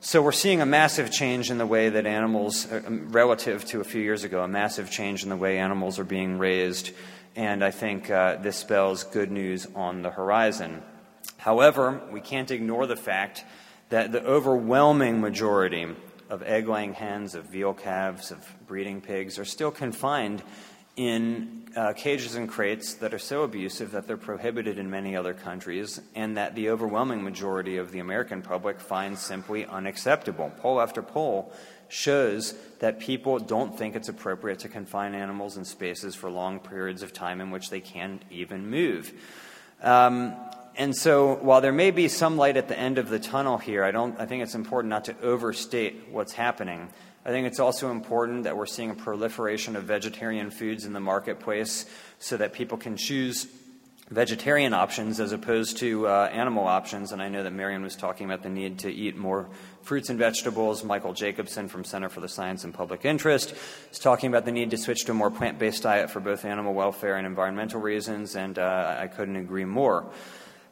[0.00, 3.80] So we're seeing a massive change in the way that animals, uh, um, relative to
[3.80, 6.90] a few years ago, a massive change in the way animals are being raised,
[7.36, 10.82] and I think uh, this spells good news on the horizon.
[11.36, 13.44] However, we can't ignore the fact
[13.90, 15.86] that the overwhelming majority
[16.30, 20.42] of egg laying hens, of veal calves, of breeding pigs are still confined
[20.96, 25.34] in uh, cages and crates that are so abusive that they're prohibited in many other
[25.34, 30.52] countries, and that the overwhelming majority of the American public finds simply unacceptable.
[30.58, 31.52] Poll after poll
[31.88, 37.02] shows that people don't think it's appropriate to confine animals in spaces for long periods
[37.02, 39.12] of time in which they can't even move.
[39.82, 40.36] Um,
[40.80, 43.84] and so, while there may be some light at the end of the tunnel here,
[43.84, 46.88] I, don't, I think it's important not to overstate what's happening.
[47.22, 51.00] I think it's also important that we're seeing a proliferation of vegetarian foods in the
[51.00, 51.84] marketplace
[52.18, 53.46] so that people can choose
[54.08, 57.12] vegetarian options as opposed to uh, animal options.
[57.12, 59.50] And I know that Marion was talking about the need to eat more
[59.82, 60.82] fruits and vegetables.
[60.82, 63.54] Michael Jacobson from Center for the Science and Public Interest
[63.92, 66.46] is talking about the need to switch to a more plant based diet for both
[66.46, 70.10] animal welfare and environmental reasons, and uh, I couldn't agree more.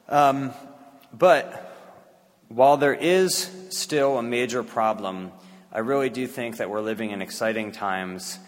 [0.09, 0.53] Um,
[1.13, 1.77] but
[2.49, 5.33] while there is still a major problem,
[5.71, 8.39] I really do think that we're living in exciting times.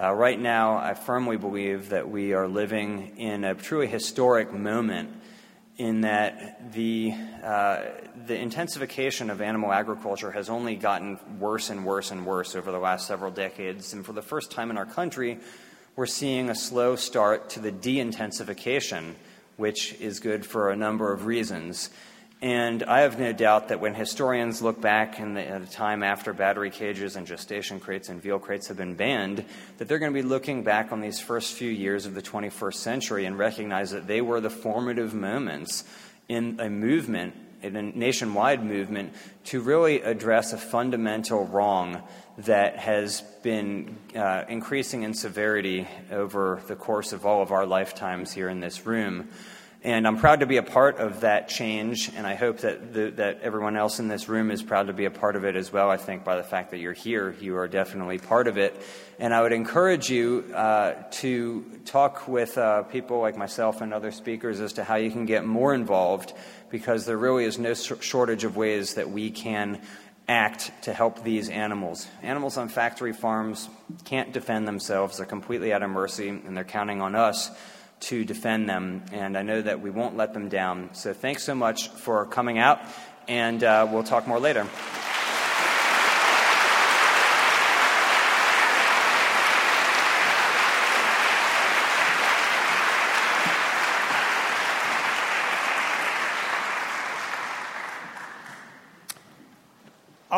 [0.00, 5.10] Uh, right now, I firmly believe that we are living in a truly historic moment
[5.76, 7.12] in that the,
[7.42, 7.82] uh,
[8.26, 12.78] the intensification of animal agriculture has only gotten worse and worse and worse over the
[12.78, 13.92] last several decades.
[13.92, 15.38] And for the first time in our country,
[15.96, 19.16] we're seeing a slow start to the de intensification,
[19.58, 21.90] which is good for a number of reasons.
[22.40, 26.04] And I have no doubt that when historians look back in the, at a time
[26.04, 29.44] after battery cages and gestation crates and veal crates have been banned,
[29.78, 32.74] that they're going to be looking back on these first few years of the 21st
[32.74, 35.82] century and recognize that they were the formative moments
[36.28, 39.12] in a movement, in a nationwide movement,
[39.46, 42.04] to really address a fundamental wrong
[42.38, 48.32] that has been uh, increasing in severity over the course of all of our lifetimes
[48.32, 49.28] here in this room.
[49.84, 53.10] And I'm proud to be a part of that change, and I hope that, the,
[53.10, 55.72] that everyone else in this room is proud to be a part of it as
[55.72, 55.88] well.
[55.88, 58.74] I think by the fact that you're here, you are definitely part of it.
[59.20, 64.10] And I would encourage you uh, to talk with uh, people like myself and other
[64.10, 66.32] speakers as to how you can get more involved,
[66.70, 69.80] because there really is no shortage of ways that we can
[70.28, 72.06] act to help these animals.
[72.22, 73.68] Animals on factory farms
[74.04, 77.50] can't defend themselves, they're completely at our mercy, and they're counting on us
[78.00, 80.90] to defend them, and I know that we won't let them down.
[80.92, 82.80] So thanks so much for coming out,
[83.26, 84.66] and uh, we'll talk more later.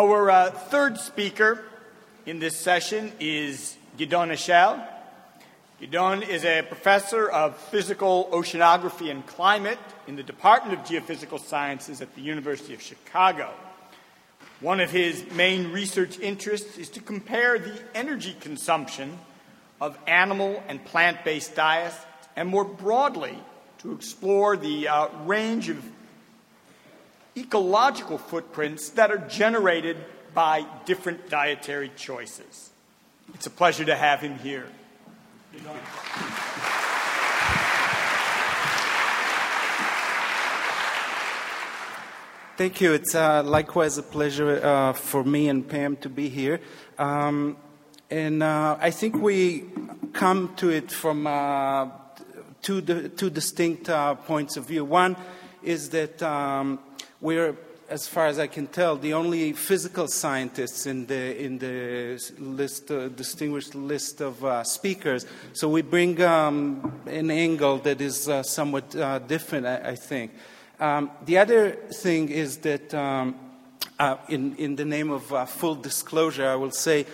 [0.00, 1.62] Our uh, third speaker
[2.24, 4.82] in this session is Gidon Eshel.
[5.78, 12.00] Gidon is a professor of physical oceanography and climate in the Department of Geophysical Sciences
[12.00, 13.50] at the University of Chicago.
[14.60, 19.18] One of his main research interests is to compare the energy consumption
[19.82, 21.98] of animal and plant based diets,
[22.36, 23.36] and more broadly,
[23.80, 25.84] to explore the uh, range of
[27.36, 29.96] ecological footprints that are generated
[30.34, 32.70] by different dietary choices.
[33.34, 34.66] It's a pleasure to have him here.
[42.56, 42.92] Thank you.
[42.92, 46.60] It's uh, likewise a pleasure uh, for me and Pam to be here.
[46.98, 47.56] Um,
[48.10, 49.64] and uh, I think we
[50.12, 51.88] come to it from uh,
[52.60, 54.84] two, two distinct uh, points of view.
[54.84, 55.16] One
[55.62, 56.80] is that um,
[57.20, 57.56] we're
[57.90, 62.90] as far as I can tell, the only physical scientists in the in the list,
[62.90, 65.26] uh, distinguished list of uh, speakers.
[65.52, 70.30] So we bring um, an angle that is uh, somewhat uh, different, I, I think.
[70.78, 73.34] Um, the other thing is that, um,
[73.98, 77.06] uh, in in the name of uh, full disclosure, I will say.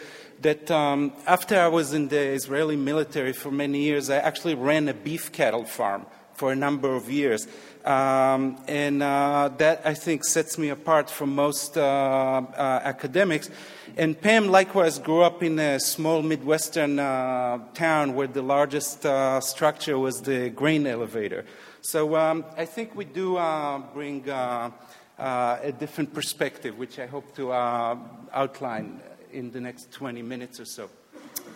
[0.42, 4.86] That um, after I was in the Israeli military for many years, I actually ran
[4.86, 6.04] a beef cattle farm
[6.34, 7.48] for a number of years.
[7.86, 13.48] Um, and uh, that, I think, sets me apart from most uh, uh, academics.
[13.96, 19.40] And Pam likewise grew up in a small Midwestern uh, town where the largest uh,
[19.40, 21.44] structure was the grain elevator.
[21.80, 27.52] So um, I think we do uh, bring a different perspective, which I hope to
[27.52, 29.00] outline
[29.32, 30.90] in the next 20 minutes or so.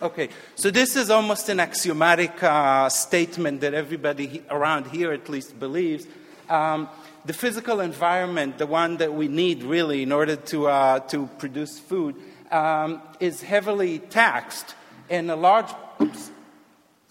[0.01, 5.29] Okay, so this is almost an axiomatic uh, statement that everybody he- around here at
[5.29, 6.07] least believes
[6.49, 6.89] um,
[7.25, 11.79] the physical environment, the one that we need really in order to, uh, to produce
[11.79, 12.15] food,
[12.51, 14.75] um, is heavily taxed,
[15.09, 15.69] and a large,
[16.01, 16.31] oops,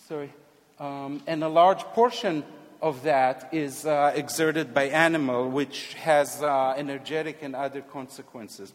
[0.08, 0.32] sorry,
[0.78, 2.44] um, and a large portion
[2.82, 8.72] of that is uh, exerted by animal, which has uh, energetic and other consequences.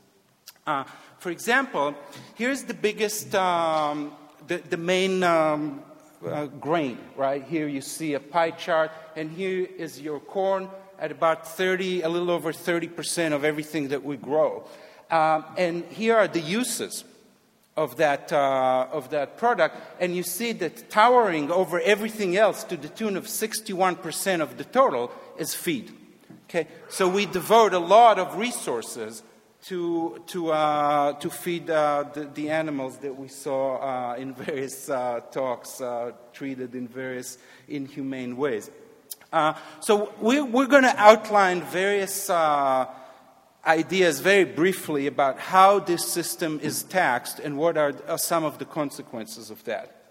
[0.68, 0.84] Uh,
[1.20, 1.94] for example,
[2.36, 4.12] here's the biggest, um,
[4.48, 5.84] the, the main um,
[6.26, 7.44] uh, grain, right?
[7.44, 10.70] Here you see a pie chart, and here is your corn
[11.00, 14.64] at about 30, a little over 30% of everything that we grow.
[15.12, 17.04] Um, and here are the uses
[17.78, 22.78] of that, uh, of that product, and you see that towering over everything else to
[22.78, 25.92] the tune of 61% of the total is feed.
[26.50, 26.68] Okay?
[26.90, 29.24] So we devote a lot of resources
[29.66, 34.90] to, to, uh, to feed uh, the, the, animals that we saw uh, in various
[34.90, 38.70] uh, talks uh, treated in various inhumane ways.
[39.80, 42.30] so we, we're going to outline various
[43.66, 48.60] ideas very briefly about how this system is taxed and what are, are some of
[48.60, 50.05] the consequences of that.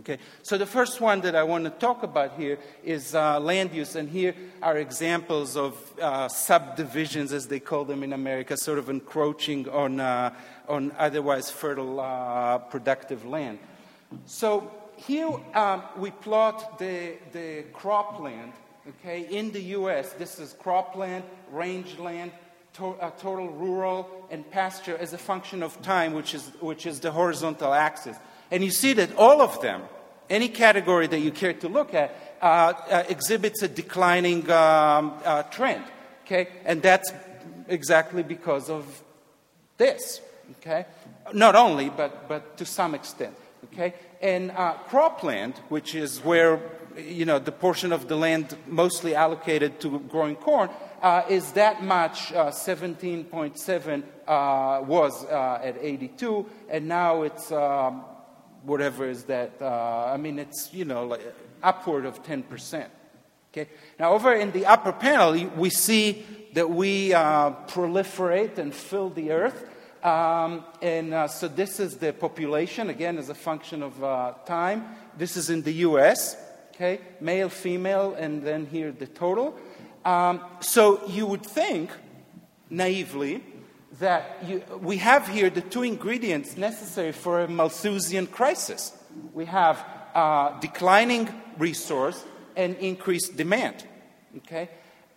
[0.00, 3.72] Okay, so the first one that I want to talk about here is uh, land
[3.72, 8.78] use, and here are examples of uh, subdivisions, as they call them in America, sort
[8.78, 10.34] of encroaching on, uh,
[10.68, 13.60] on otherwise fertile, uh, productive land.
[14.26, 18.50] So here um, we plot the, the cropland,
[18.88, 20.12] okay, in the U.S.
[20.14, 21.22] This is cropland,
[21.52, 22.32] rangeland,
[22.74, 26.98] to, uh, total rural, and pasture as a function of time, which is, which is
[26.98, 28.16] the horizontal axis.
[28.50, 29.82] And you see that all of them,
[30.30, 35.42] any category that you care to look at, uh, uh, exhibits a declining um, uh,
[35.44, 35.84] trend.
[36.24, 36.48] Okay?
[36.64, 37.12] And that's
[37.68, 39.02] exactly because of
[39.76, 40.20] this.
[40.58, 40.86] Okay?
[41.32, 43.34] Not only, but, but to some extent.
[43.72, 43.94] Okay?
[44.20, 46.60] And uh, cropland, which is where
[46.96, 50.70] you know, the portion of the land mostly allocated to growing corn,
[51.02, 58.04] uh, is that much, 17.7 uh, was at 82, and now it's um,
[58.64, 61.20] whatever is that, uh, I mean, it's, you know, like
[61.62, 62.86] upward of 10%.
[63.52, 63.70] Okay?
[63.98, 69.32] Now, over in the upper panel, we see that we uh, proliferate and fill the
[69.32, 69.68] earth.
[70.04, 74.84] Um, and uh, so this is the population, again, as a function of uh, time.
[75.16, 76.36] This is in the US,
[76.74, 77.00] okay?
[77.20, 79.56] Male, female, and then here the total.
[80.04, 81.90] Um, so you would think,
[82.68, 83.42] naively,
[84.00, 88.92] that you, we have here the two ingredients necessary for a Malthusian crisis.
[89.32, 89.84] We have
[90.14, 91.28] uh, declining
[91.58, 92.24] resource
[92.56, 93.84] and increased demand.
[94.38, 94.68] Okay?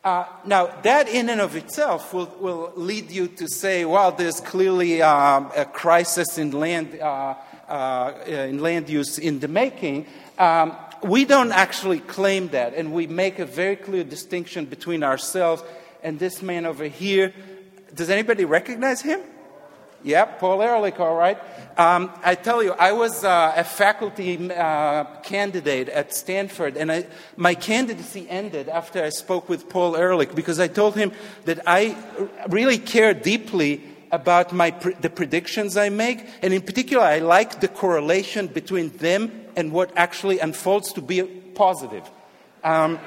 [0.03, 4.39] Uh, now, that in and of itself will, will lead you to say, well, there's
[4.39, 7.35] clearly um, a crisis in land, uh,
[7.67, 10.05] uh, in land use in the making.
[10.37, 15.63] Um, we don't actually claim that, and we make a very clear distinction between ourselves
[16.03, 17.33] and this man over here
[17.97, 19.19] does anybody recognize him?
[20.03, 21.37] Yeah, Paul Ehrlich, all right.
[21.77, 27.07] Um, I tell you, I was uh, a faculty uh, candidate at Stanford, and I,
[27.35, 31.11] my candidacy ended after I spoke with Paul Ehrlich because I told him
[31.45, 31.97] that I
[32.47, 33.81] really care deeply
[34.11, 34.69] about my,
[35.01, 39.91] the predictions I make, and in particular, I like the correlation between them and what
[39.97, 42.09] actually unfolds to be positive.
[42.63, 42.99] Um,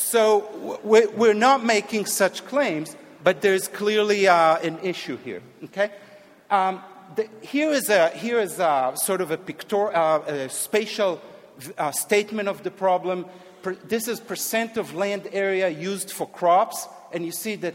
[0.00, 5.42] so we're not making such claims, but there's clearly uh, an issue here.
[5.64, 5.90] Okay?
[6.50, 6.82] Um,
[7.16, 11.20] the, here is a here is a, sort of a, pictor, uh, a spatial
[11.76, 13.26] uh, statement of the problem.
[13.62, 17.74] Per, this is percent of land area used for crops, and you see that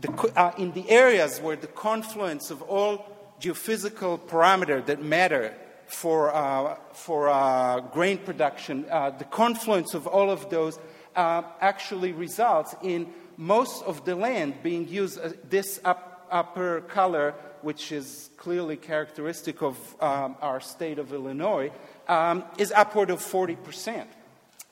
[0.00, 3.04] the, uh, in the areas where the confluence of all
[3.40, 5.54] geophysical parameters that matter
[5.86, 10.78] for, uh, for uh, grain production, the confluence of all of those
[11.16, 17.34] uh, actually results in most of the land being used, uh, this up, upper color,
[17.62, 21.72] which is clearly characteristic of um, our state of Illinois,
[22.08, 24.06] um, is upward of 40%.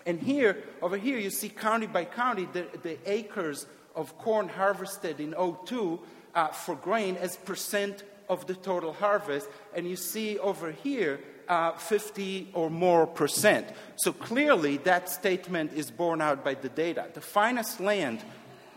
[0.07, 5.21] And here, over here, you see county by county the, the acres of corn harvested
[5.21, 5.35] in
[5.67, 6.01] 02
[6.35, 9.49] uh, for grain as percent of the total harvest.
[9.75, 13.69] And you see over here uh, 50 or more percent.
[13.97, 17.07] So clearly, that statement is borne out by the data.
[17.13, 18.25] The finest land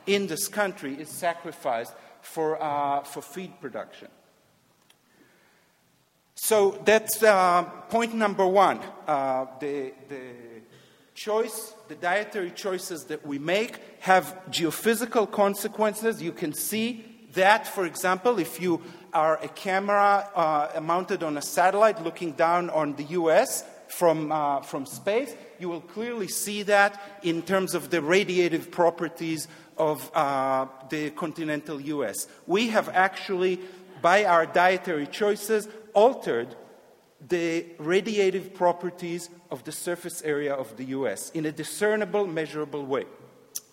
[0.06, 4.08] in this country is sacrificed for, uh, for feed production.
[6.36, 8.80] So that's uh, point number one.
[9.08, 10.22] Uh, the, the
[11.16, 16.22] choice, the dietary choices that we make have geophysical consequences.
[16.22, 18.82] You can see that, for example, if you
[19.14, 24.62] are a camera uh, mounted on a satellite looking down on the US from, uh,
[24.62, 30.66] from space, you will clearly see that in terms of the radiative properties of uh,
[30.90, 32.28] the continental US.
[32.48, 33.60] We have actually,
[34.02, 36.56] by our dietary choices, altered
[37.28, 43.06] the radiative properties of the surface area of the US in a discernible, measurable way.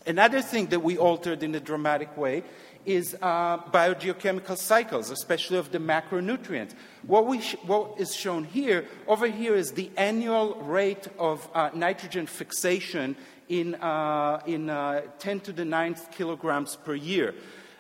[0.07, 2.43] Another thing that we altered in a dramatic way
[2.87, 6.73] is uh, biogeochemical cycles, especially of the macronutrients.
[7.07, 11.71] What, we sh- what is shown here, over here is the annual rate of uh,
[11.75, 13.17] nitrogen fixation
[13.49, 17.35] in, uh, in uh, 10 to the ninth kilograms per year.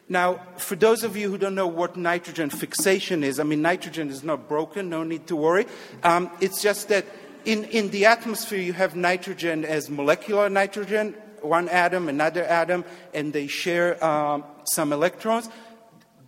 [0.09, 4.11] Now, for those of you who don't know what nitrogen fixation is, I mean, nitrogen
[4.11, 5.66] is not broken, no need to worry.
[6.02, 7.07] Um, it's just that
[7.46, 12.84] in, in the atmosphere, you have nitrogen as molecular nitrogen, one atom, another atom,
[13.14, 15.48] and they share um, some electrons.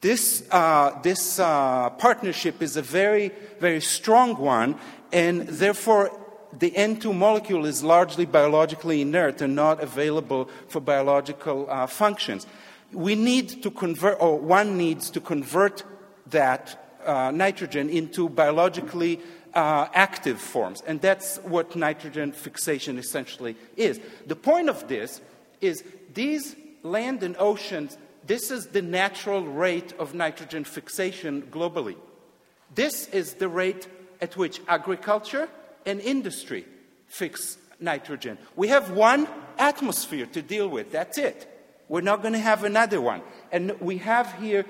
[0.01, 4.79] This, uh, this uh, partnership is a very, very strong one,
[5.13, 6.11] and therefore
[6.59, 12.47] the N2 molecule is largely biologically inert and not available for biological uh, functions.
[12.93, 15.83] We need to convert, or one needs to convert
[16.27, 19.21] that uh, nitrogen into biologically
[19.55, 20.83] uh, active forms.
[20.87, 24.01] And that's what nitrogen fixation essentially is.
[24.27, 25.21] The point of this
[25.61, 25.83] is
[26.13, 31.97] these land and oceans, this is the natural rate of nitrogen fixation globally.
[32.75, 33.89] This is the rate
[34.21, 35.49] at which agriculture
[35.85, 36.67] and industry
[37.07, 38.39] fix nitrogen.
[38.57, 41.53] We have one atmosphere to deal with, that's it.
[41.89, 43.23] We're not going to have another one.
[43.53, 44.65] And we have here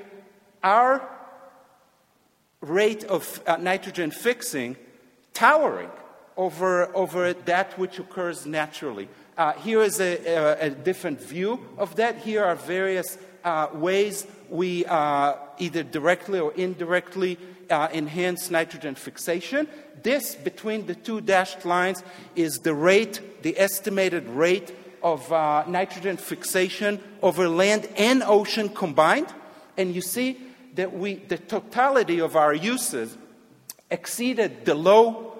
[0.63, 1.09] our
[2.61, 4.77] rate of uh, nitrogen fixing
[5.33, 5.91] towering
[6.37, 9.09] over, over that which occurs naturally.
[9.37, 12.19] Uh, here is a, a, a, different view of that.
[12.19, 17.39] Here are various uh, ways we uh, either directly or indirectly
[17.71, 19.69] uh, enhance nitrogen fixation.
[20.03, 22.03] This, between the two dashed lines,
[22.35, 29.33] is the rate, the estimated rate of uh, nitrogen fixation over land and ocean combined.
[29.77, 30.39] And you see
[30.75, 33.17] that we, the totality of our uses
[33.91, 35.37] exceeded the low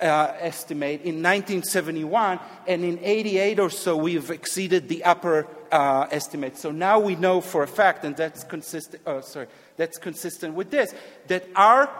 [0.00, 6.56] uh, estimate in 1971, and in 88 or so, we've exceeded the upper uh, estimate.
[6.56, 9.02] So now we know for a fact, and that's consistent.
[9.06, 9.46] Oh, sorry,
[9.76, 10.94] that's consistent with this,
[11.28, 11.90] that our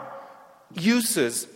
[0.74, 1.46] uses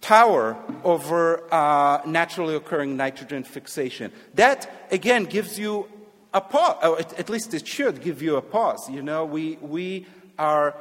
[0.00, 4.12] tower over uh, naturally occurring nitrogen fixation.
[4.34, 5.88] That again gives you
[6.32, 6.76] a pause.
[6.82, 8.88] Oh, at least it should give you a pause.
[8.90, 10.06] You know, we we
[10.38, 10.74] are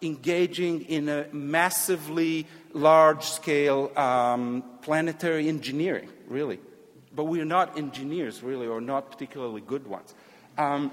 [0.00, 6.58] engaging in a massively large scale um, planetary engineering, really.
[7.14, 10.14] But we are not engineers, really, or not particularly good ones.
[10.56, 10.90] Um,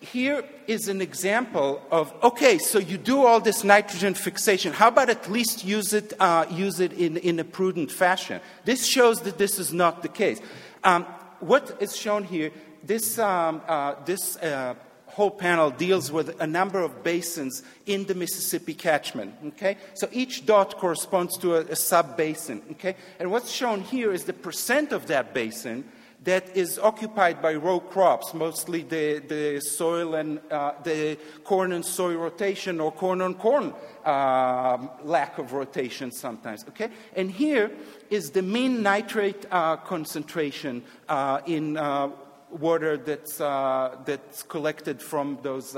[0.00, 4.72] here is an example of okay, so you do all this nitrogen fixation.
[4.72, 8.40] How about at least use it, uh, use it in, in a prudent fashion?
[8.64, 10.40] This shows that this is not the case.
[10.84, 11.04] Um,
[11.40, 12.52] what is shown here,
[12.84, 14.74] this, um, uh, this uh,
[15.18, 19.34] whole panel deals with a number of basins in the Mississippi catchment.
[19.48, 19.76] Okay?
[19.94, 22.62] So each dot corresponds to a, a sub basin.
[22.70, 22.94] Okay?
[23.18, 25.84] And what's shown here is the percent of that basin
[26.22, 31.84] that is occupied by row crops, mostly the, the soil and uh, the corn and
[31.84, 36.64] soy rotation or corn on corn uh, lack of rotation sometimes.
[36.68, 36.90] Okay?
[37.16, 37.72] And here
[38.08, 42.10] is the mean nitrate uh, concentration uh, in uh,
[42.50, 45.76] water that's, uh, that's collected from those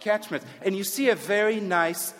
[0.00, 0.46] catchments.
[0.62, 2.14] And you see a very nice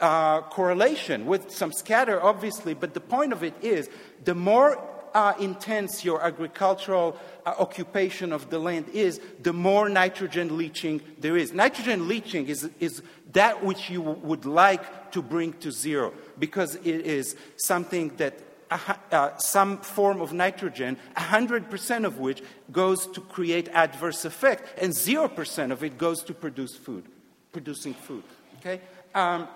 [0.00, 3.88] uh, correlation with some scatter, obviously, but the point of it is
[4.24, 4.82] the more
[5.12, 11.36] uh, intense your agricultural uh, occupation of the land is, the more nitrogen leaching there
[11.36, 11.52] is.
[11.52, 16.86] Nitrogen leaching is, is that which you would like to bring to zero because it
[16.86, 18.38] is something that
[18.70, 25.72] uh, some form of nitrogen, 100% of which goes to create adverse effect, and 0%
[25.72, 27.04] of it goes to produce food,
[27.52, 28.22] producing food.
[28.58, 28.80] Okay?
[29.14, 29.48] Um,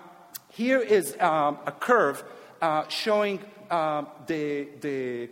[0.51, 2.23] here is um, a curve
[2.61, 3.39] uh, showing
[3.69, 5.29] uh, the, the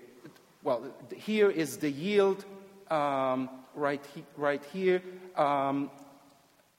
[0.64, 0.84] well,
[1.16, 2.46] here is the yield
[2.90, 5.02] um, right, he, right here,
[5.36, 5.90] um,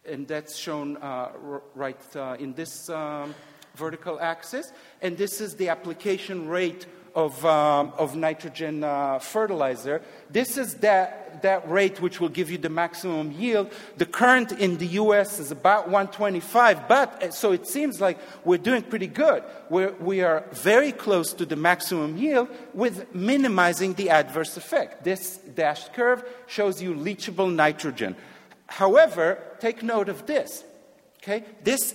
[0.07, 1.33] and that's shown uh,
[1.75, 3.35] right uh, in this um,
[3.75, 4.73] vertical axis.
[5.03, 10.03] And this is the application rate of, um, of nitrogen uh, fertilizer.
[10.31, 13.73] This is that, that rate which will give you the maximum yield.
[13.97, 18.59] The current in the US is about 125, but uh, so it seems like we're
[18.59, 19.45] doing pretty good.
[19.71, 25.05] We're, we are very close to the maximum yield with minimizing the adverse effect.
[25.05, 28.17] This dashed curve shows you leachable nitrogen.
[28.67, 30.65] However, take note of this.
[31.23, 31.45] Okay?
[31.63, 31.95] This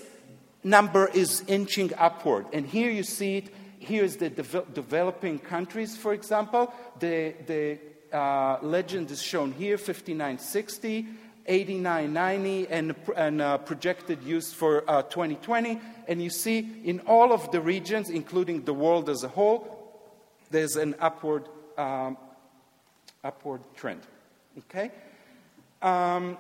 [0.64, 6.14] number is inching upward, and here you see it here's the de- developing countries, for
[6.14, 6.72] example.
[7.00, 7.80] The, the
[8.16, 11.08] uh, legend is shown here 5960,
[11.48, 15.80] 8990, and, and uh, projected use for uh, 2020.
[16.08, 19.78] And you see in all of the regions, including the world as a whole,
[20.52, 21.48] there's an upward,
[21.78, 22.18] um,
[23.24, 24.02] upward trend.
[24.58, 24.92] Okay?
[25.82, 26.38] Um,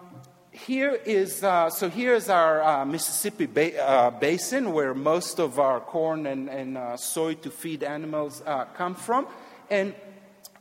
[0.65, 5.79] here is uh, so here's our uh, Mississippi ba- uh, basin where most of our
[5.79, 9.27] corn and, and uh, soy to feed animals uh, come from,
[9.69, 9.93] and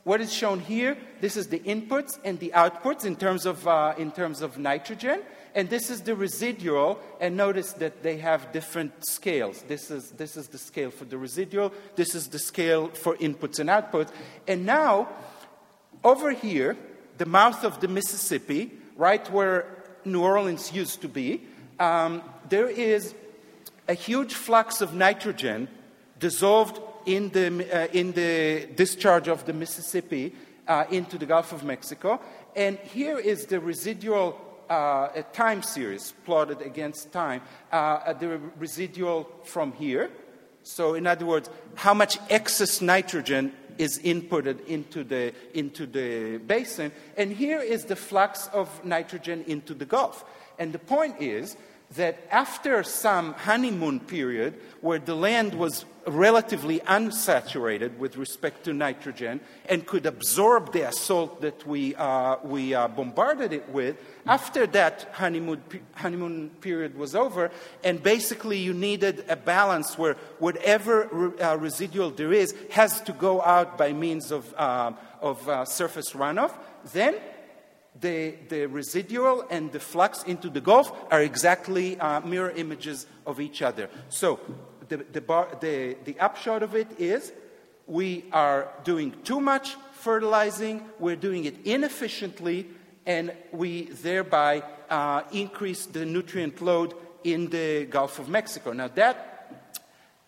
[0.03, 3.93] what is shown here, this is the inputs and the outputs in terms of uh,
[3.97, 5.21] in terms of nitrogen,
[5.53, 6.99] and this is the residual.
[7.19, 9.63] And notice that they have different scales.
[9.67, 11.73] This is this is the scale for the residual.
[11.95, 14.11] This is the scale for inputs and outputs.
[14.47, 15.09] And now,
[16.03, 16.77] over here,
[17.17, 21.41] the mouth of the Mississippi, right where New Orleans used to be,
[21.79, 23.13] um, there is
[23.87, 25.67] a huge flux of nitrogen
[26.19, 30.33] dissolved in the, uh, in the discharge of the Mississippi
[30.67, 32.19] uh, into the Gulf of Mexico.
[32.55, 34.39] And here is the residual
[34.69, 37.41] uh, time series plotted against time,
[37.71, 40.11] uh, the residual from here.
[40.61, 46.91] So, in other words, how much excess nitrogen is inputted into the, into the basin.
[47.17, 50.25] And here is the flux of nitrogen into the Gulf.
[50.59, 51.55] And the point is
[51.95, 59.39] that after some honeymoon period where the land was relatively unsaturated with respect to nitrogen
[59.67, 65.09] and could absorb the assault that we, uh, we uh, bombarded it with, after that
[65.13, 65.61] honeymoon,
[65.95, 67.51] honeymoon period was over,
[67.83, 73.11] and basically you needed a balance where whatever re- uh, residual there is has to
[73.13, 76.53] go out by means of, uh, of uh, surface runoff,
[76.93, 77.15] then
[78.01, 83.39] the, the residual and the flux into the Gulf are exactly uh, mirror images of
[83.39, 83.89] each other.
[84.09, 84.39] So
[84.87, 87.31] the, the, bar, the, the upshot of it is
[87.87, 92.67] we are doing too much fertilizing, we're doing it inefficiently,
[93.05, 96.93] and we thereby uh, increase the nutrient load
[97.23, 98.71] in the Gulf of Mexico.
[98.71, 99.75] Now, that,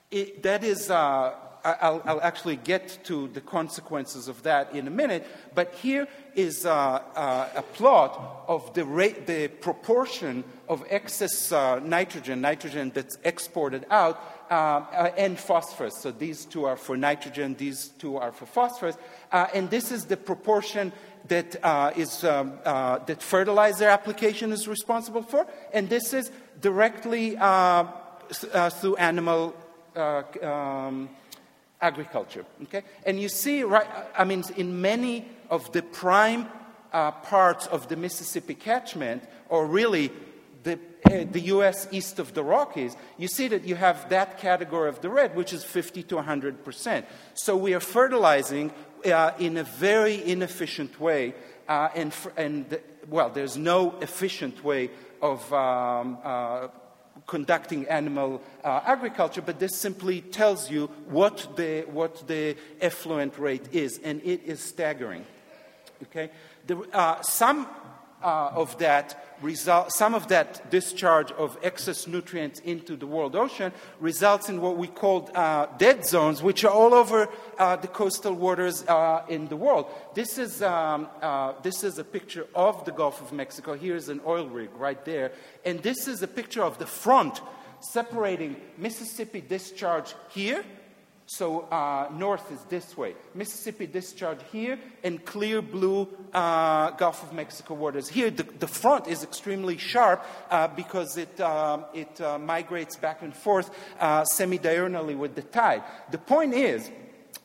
[0.10, 1.34] it, that is uh,
[1.64, 6.66] I'll, I'll, actually get to the consequences of that in a minute, but here is
[6.66, 6.72] uh,
[7.16, 13.86] uh, a plot of the, rate, the proportion of excess uh, nitrogen, nitrogen that's exported
[13.92, 15.98] out, uh, uh, and phosphorus.
[16.02, 18.98] So these two are for nitrogen, these two are for phosphorus,
[19.32, 20.92] uh, and this is the proportion
[21.28, 21.56] that
[21.96, 27.38] is um, that fertilizer application is responsible for, and this is directly
[28.32, 29.56] through animal.
[29.96, 31.10] Um,
[31.82, 32.46] agriculture.
[32.64, 32.84] Okay?
[33.06, 36.48] And you see, right, I mean, in many of the prime
[36.94, 40.12] uh, parts of the Mississippi catchment, or really
[40.64, 44.90] the, uh, the US east of the Rockies, you see that you have that category
[44.90, 47.06] of the red, which is 50 to 100%.
[47.34, 48.72] So we are fertilizing
[49.06, 51.34] uh, in a very inefficient way,
[51.68, 52.80] uh, and, and
[53.10, 56.68] well, there's no efficient way of um, uh,
[57.32, 63.68] conducting animal uh, agriculture, but this simply tells you what the, what the effluent rate
[63.72, 65.26] is, and it is staggering.
[66.04, 66.30] Okay?
[66.92, 67.66] Uh, some
[68.22, 73.72] uh, of that result, some of that discharge of excess nutrients into the world ocean
[74.00, 77.28] results in what we call uh, dead zones, which are all over
[77.58, 79.92] uh, the coastal waters uh, in the world.
[80.14, 83.76] This is, um, uh, this is a picture of the Gulf of Mexico.
[83.76, 85.32] Here's an oil rig right there.
[85.66, 87.42] And this is a picture of the front
[87.80, 90.64] separating Mississippi discharge here
[91.32, 93.16] so uh, north is this way.
[93.34, 98.10] Mississippi discharge here, and clear blue uh, Gulf of Mexico waters.
[98.10, 103.22] Here, the, the front is extremely sharp uh, because it, um, it uh, migrates back
[103.22, 103.72] and forth
[104.02, 105.84] uh, semi-diurnally with the tide.
[106.12, 106.92] The point is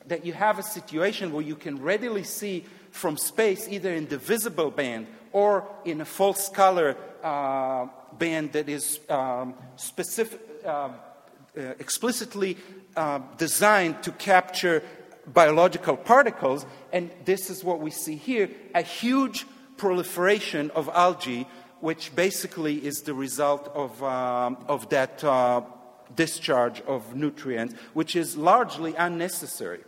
[0.09, 4.19] that you have a situation where you can readily see from space, either in the
[4.19, 7.87] visible band or in a false color uh,
[8.19, 10.41] band that is um, specific.
[10.65, 10.89] Uh,
[11.57, 12.57] explicitly
[12.97, 14.83] uh, designed to capture
[15.27, 19.47] biological particles, and this is what we see here a huge
[19.77, 21.47] proliferation of algae,
[21.81, 25.63] which basically is the result of, um, of that uh,
[26.15, 29.81] discharge of nutrients, which is largely unnecessary.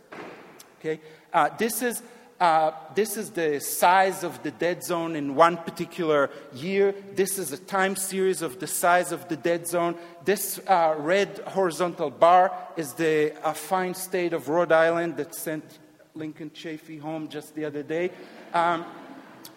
[0.79, 0.99] Okay?
[1.33, 2.01] Uh, this is
[2.39, 6.95] uh, this is the size of the dead zone in one particular year.
[7.15, 9.95] This is a time series of the size of the dead zone.
[10.23, 15.79] This uh, red horizontal bar is the uh, fine state of Rhode Island that sent
[16.15, 18.11] Lincoln Chafee home just the other day.
[18.53, 18.85] Um,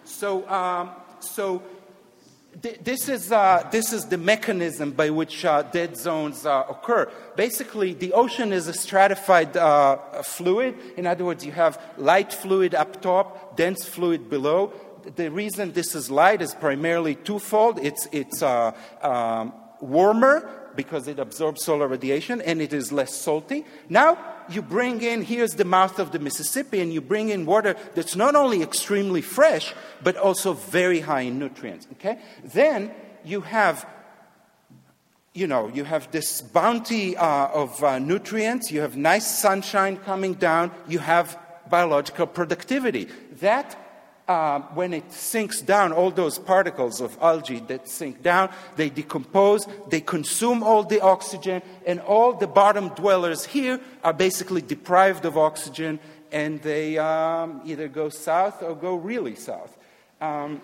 [0.04, 1.62] so, um, so
[2.60, 7.10] this is, uh, this is the mechanism by which uh, dead zones uh, occur.
[7.34, 10.76] Basically, the ocean is a stratified uh, fluid.
[10.96, 14.72] In other words, you have light fluid up top, dense fluid below.
[15.16, 21.18] The reason this is light is primarily twofold it's, it's uh, um, warmer because it
[21.18, 23.64] absorbs solar radiation and it is less salty.
[23.88, 24.18] Now,
[24.48, 28.16] you bring in, here's the mouth of the Mississippi, and you bring in water that's
[28.16, 31.86] not only extremely fresh, but also very high in nutrients.
[31.92, 32.18] Okay?
[32.44, 32.90] Then
[33.24, 33.86] you have
[35.34, 40.34] you know, you have this bounty uh, of uh, nutrients, you have nice sunshine coming
[40.34, 41.38] down, you have
[41.70, 43.08] biological productivity.
[43.40, 43.78] That,
[44.32, 49.66] uh, when it sinks down, all those particles of algae that sink down, they decompose,
[49.90, 55.36] they consume all the oxygen, and all the bottom dwellers here are basically deprived of
[55.36, 59.76] oxygen, and they um, either go south or go really south.
[60.18, 60.62] Um,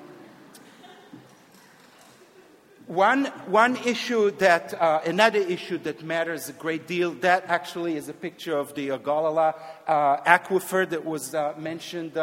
[2.87, 8.09] one, one issue that, uh, another issue that matters a great deal, that actually is
[8.09, 9.55] a picture of the Ogallala
[9.87, 12.17] uh, aquifer that was uh, mentioned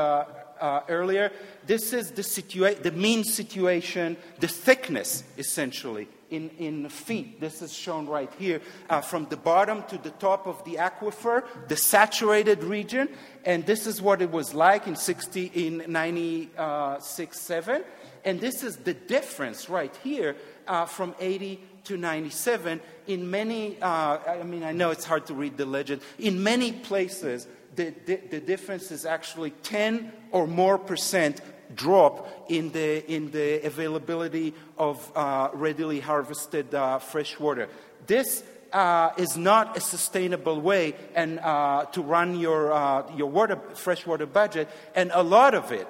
[0.59, 1.31] uh, earlier.
[1.65, 7.39] This is the, situa- the mean situation, the thickness, essentially, in, in feet.
[7.39, 11.43] This is shown right here, uh, from the bottom to the top of the aquifer,
[11.67, 13.09] the saturated region,
[13.43, 17.83] and this is what it was like in 60, in 96, 7.
[18.23, 20.35] And this is the difference right here
[20.67, 22.81] uh, from 80 to 97.
[23.07, 26.01] In many, uh, I mean, I know it's hard to read the legend.
[26.17, 31.41] In many places, the, the, the difference is actually 10 or more percent
[31.73, 37.67] drop in the, in the availability of uh, readily harvested uh, fresh water.
[38.07, 43.59] This uh, is not a sustainable way and, uh, to run your, uh, your water,
[43.73, 45.87] freshwater budget, and a lot of it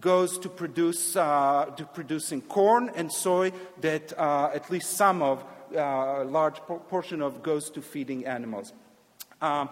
[0.00, 5.44] goes to produce uh, to producing corn and soy that at least some of
[5.74, 6.56] a large
[6.88, 8.72] portion of goes to feeding animals.
[9.40, 9.68] Um,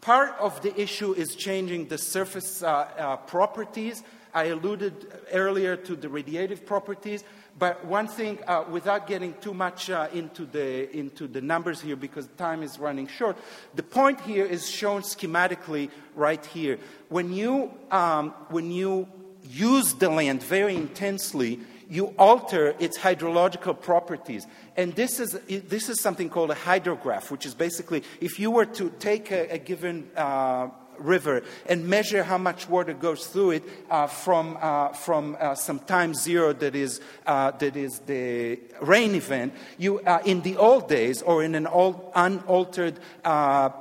[0.00, 4.02] part of the issue is changing the surface uh, uh, properties.
[4.34, 7.24] I alluded earlier to the radiative properties,
[7.58, 12.28] but one thing, uh, without getting too much into, the, into the numbers here because
[12.36, 13.36] time is running short,
[13.74, 16.78] the point here is shown schematically right here.
[17.08, 19.08] When you, um, when you
[19.42, 24.46] use the land very intensely, you alter its hydrological properties.
[24.76, 28.66] And this is, this is something called a hydrograph, which is basically if you were
[28.66, 30.68] to take a, a given uh,
[30.98, 35.78] river and measure how much water goes through it uh, from, uh, from uh, some
[35.78, 40.88] time zero that is, uh, that is the rain event, you, uh, in the old
[40.88, 42.98] days or in an old, unaltered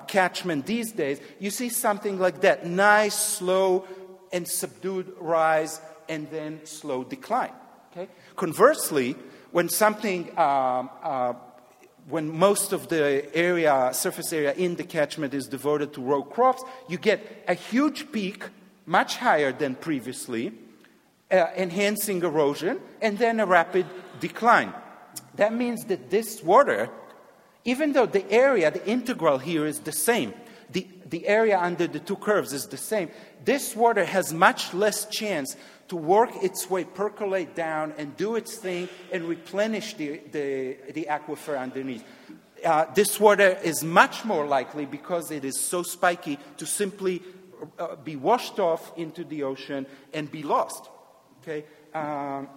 [0.08, 3.86] catchment these days, you see something like that nice, slow,
[4.32, 7.54] and subdued rise and then slow decline.
[7.98, 8.12] Okay?
[8.36, 9.16] Conversely,
[9.52, 11.34] when something, um, uh,
[12.08, 16.64] when most of the area, surface area in the catchment is devoted to row crops,
[16.88, 18.44] you get a huge peak,
[18.86, 20.54] much higher than previously,
[21.32, 23.88] uh, enhancing erosion, and then a rapid
[24.20, 24.74] decline.
[25.36, 26.90] That means that this water,
[27.66, 30.34] even though the area, the integral here is the same,
[30.70, 33.10] the, the area under the two curves is the same,
[33.44, 35.56] this water has much less chance
[35.88, 41.08] to work its way, percolate down, and do its thing and replenish the, the, the
[41.10, 42.04] aquifer underneath.
[42.66, 47.22] Uh, this water is much more likely because it is so spiky to simply
[47.80, 50.90] uh, be washed off into the ocean and be lost.
[51.42, 51.66] Okay?
[51.94, 52.50] Um,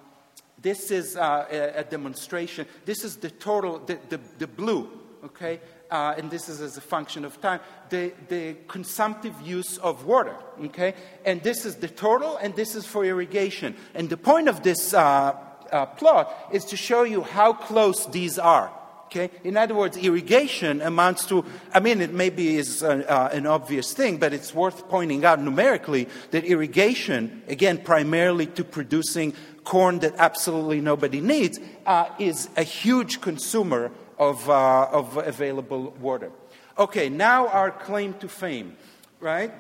[0.61, 2.67] this is uh, a, a, demonstration.
[2.85, 4.91] This is the total, the, the, the blue,
[5.25, 5.61] okay?
[5.91, 10.37] Uh, and this is as a function of time, the, the consumptive use of water.
[10.65, 10.95] Okay?
[11.25, 13.75] And this is the total, and this is for irrigation.
[13.95, 15.37] And the point of this uh,
[15.73, 18.71] uh, plot is to show you how close these are.
[19.07, 19.31] Okay?
[19.43, 23.93] In other words, irrigation amounts to, I mean, it maybe is uh, uh, an obvious
[23.93, 29.35] thing, but it's worth pointing out numerically that irrigation, again, primarily to producing
[29.65, 36.31] corn that absolutely nobody needs, uh, is a huge consumer of, uh, of available water.
[36.79, 38.77] Okay, now our claim to fame,
[39.19, 39.53] right?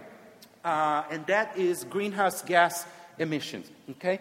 [0.62, 2.86] Uh, and that is greenhouse gas
[3.18, 3.70] emissions.
[3.92, 4.20] Okay,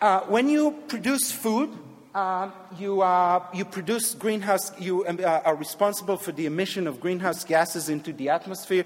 [0.00, 1.70] uh, when you produce food,
[2.12, 4.72] uh, you, uh, you produce greenhouse.
[4.78, 8.84] You um, uh, are responsible for the emission of greenhouse gases into the atmosphere.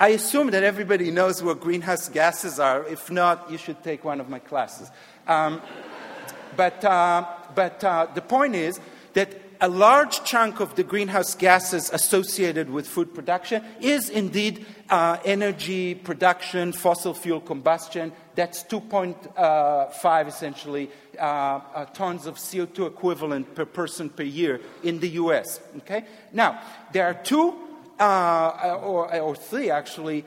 [0.00, 2.84] I assume that everybody knows what greenhouse gases are.
[2.86, 4.90] If not, you should take one of my classes.
[5.26, 5.62] Um,
[6.56, 7.80] but but
[8.14, 8.80] the point is
[9.14, 15.18] that a large chunk of the greenhouse gases associated with food production is indeed uh,
[15.24, 18.12] energy production, fossil fuel combustion.
[18.34, 25.08] That's 2.5 essentially uh, uh, tons of CO2 equivalent per person per year in the
[25.10, 25.60] US.
[25.78, 26.04] Okay?
[26.32, 26.60] Now,
[26.92, 27.54] there are two
[27.98, 30.24] uh, or, or, three actually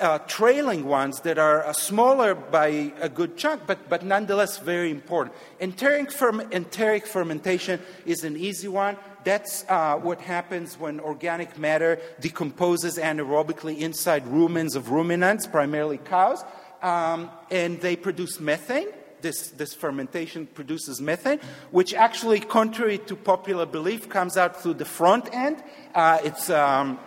[0.00, 4.90] uh, trailing ones that are uh, smaller by a good chunk, but, but nonetheless very
[4.90, 5.34] important.
[5.60, 8.96] Enteric, ferm- enteric fermentation is an easy one.
[9.24, 16.44] That's uh, what happens when organic matter decomposes anaerobically inside rumens of ruminants, primarily cows,
[16.82, 18.88] um, and they produce methane.
[19.20, 21.38] This, this, fermentation produces methane,
[21.70, 25.62] which actually, contrary to popular belief, comes out through the front end.
[25.94, 26.98] Uh, it's, um,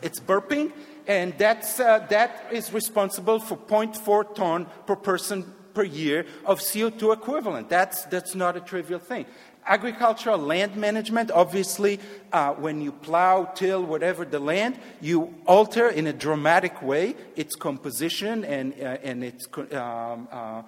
[0.00, 0.72] it's burping,
[1.08, 7.14] and that's, uh, that is responsible for 0.4 ton per person per year of CO2
[7.14, 7.70] equivalent.
[7.70, 9.24] That's, that's not a trivial thing.
[9.66, 11.98] Agricultural land management, obviously,
[12.32, 17.54] uh, when you plow, till, whatever the land, you alter in a dramatic way its
[17.54, 20.62] composition and, uh, and its um, uh,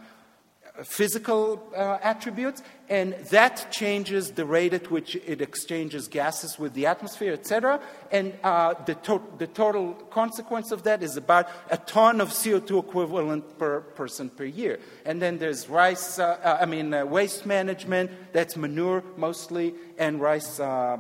[0.85, 6.87] physical uh, attributes, and that changes the rate at which it exchanges gases with the
[6.87, 7.81] atmosphere, etc.
[8.11, 12.81] And uh, the, to- the, total consequence of that is about a ton of CO2
[12.81, 14.81] equivalent per person per year.
[15.07, 20.21] And then there's rice, uh, uh I mean, uh, waste management, that's manure mostly, and
[20.21, 20.59] rice.
[20.59, 20.99] Uh,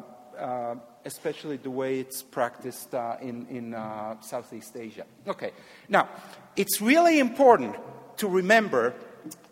[1.04, 3.72] especially the way it's practiced in, in
[4.20, 5.04] Southeast Asia.
[5.26, 5.50] Okay,
[5.88, 6.08] now
[6.56, 7.74] it's really important
[8.18, 8.94] to remember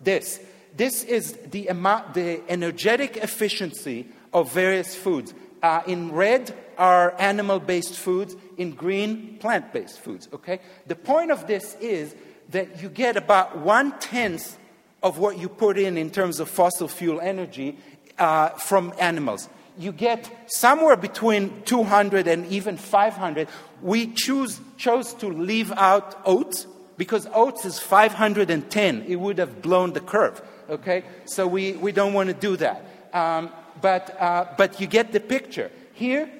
[0.00, 0.40] this.
[0.78, 5.34] This is the, amount, the energetic efficiency of various foods.
[5.60, 10.28] Uh, in red are animal based foods, in green, plant based foods.
[10.32, 10.60] Okay?
[10.86, 12.14] The point of this is
[12.50, 14.56] that you get about one tenth
[15.02, 17.76] of what you put in in terms of fossil fuel energy
[18.16, 19.48] uh, from animals.
[19.76, 23.48] You get somewhere between 200 and even 500.
[23.82, 29.02] We choose, chose to leave out oats because oats is 510.
[29.08, 31.04] It would have blown the curve, okay?
[31.24, 32.84] So we, we don't want to do that.
[33.12, 33.50] Um,
[33.80, 35.70] but, uh, but you get the picture.
[35.92, 36.30] Here,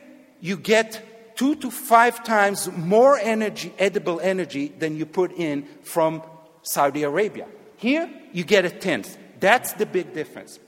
[0.40, 6.22] you get two to five times more energy, edible energy, than you put in from
[6.62, 7.46] Saudi Arabia.
[7.76, 9.16] Here, you get a tenth.
[9.40, 10.58] That's the big difference.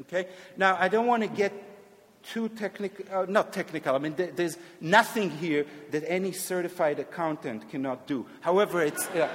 [0.00, 0.28] Okay?
[0.56, 1.52] Now, I don't want to get
[2.22, 7.70] too technical, uh, not technical, I mean, th- there's nothing here that any certified accountant
[7.70, 8.26] cannot do.
[8.40, 9.28] However, it's, uh,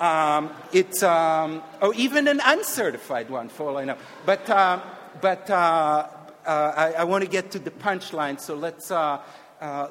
[0.00, 3.96] um, it's um, or even an uncertified one, for all I know.
[4.24, 4.80] But, uh,
[5.20, 6.08] but uh,
[6.46, 9.20] uh, I, I want to get to the punchline, so let's, uh,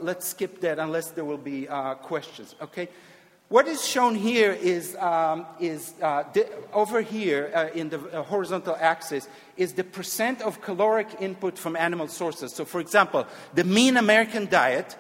[0.02, 1.68] let's skip that unless there will be
[2.02, 2.90] questions, okay?
[3.48, 8.24] What is shown here is, um, is uh, the, over here uh, in the uh,
[8.24, 12.52] horizontal axis is the percent of caloric input from animal sources.
[12.54, 14.98] So, for example, the mean American diet,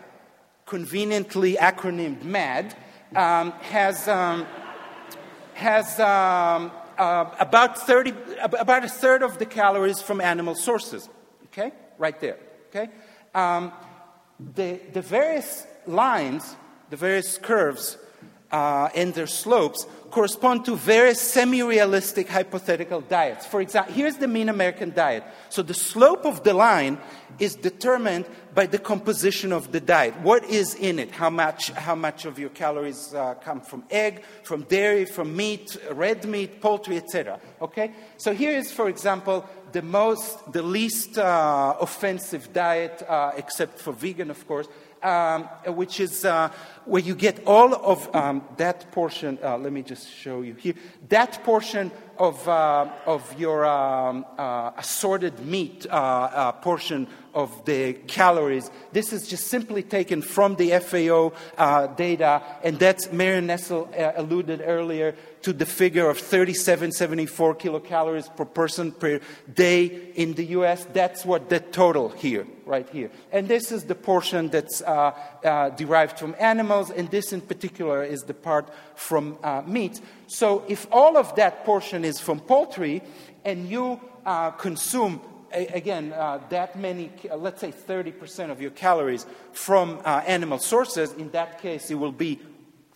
[0.67, 2.75] conveniently acronymed MAD,
[3.15, 4.45] um, has, um,
[5.55, 11.09] has um, uh, about, 30, about a third of the calories from animal sources.
[11.45, 11.71] Okay?
[11.97, 12.37] Right there.
[12.69, 12.91] Okay?
[13.33, 13.71] Um,
[14.37, 16.57] the, the various lines,
[16.89, 17.97] the various curves,
[18.51, 23.45] uh, and their slopes correspond to various semi realistic hypothetical diets.
[23.45, 25.25] For example, here's the mean American diet.
[25.49, 26.99] So the slope of the line
[27.37, 30.17] is determined by the composition of the diet.
[30.21, 31.11] What is in it?
[31.11, 35.75] How much, how much of your calories uh, come from egg, from dairy, from meat,
[35.91, 37.37] red meat, poultry, etc.
[37.61, 37.91] Okay?
[38.15, 43.91] So here is, for example, the most, the least uh, offensive diet, uh, except for
[43.91, 44.69] vegan, of course,
[45.05, 45.43] um,
[45.75, 46.51] which is uh,
[46.85, 49.37] where you get all of um, that portion.
[49.41, 50.73] Uh, let me just show you here.
[51.09, 57.93] That portion of, uh, of your um, uh, assorted meat uh, uh, portion of the
[58.07, 58.71] calories.
[58.93, 61.33] This is just simply taken from the FAO
[61.95, 65.13] data, and that's Marion Nestle alluded earlier
[65.45, 69.19] to the figure of 3774 kilocalories per person per
[69.53, 69.85] day
[70.15, 70.85] in the US.
[70.85, 73.11] That's what the total here, right here.
[73.31, 75.11] And this is the portion that's uh,
[75.43, 80.01] uh, derived from animals, and this in particular is the part from uh, meat.
[80.25, 83.03] So if all of that portion is from poultry,
[83.43, 84.49] and you uh,
[85.51, 91.13] again, uh, that many, uh, let's say 30% of your calories from uh, animal sources,
[91.13, 92.39] in that case, it will be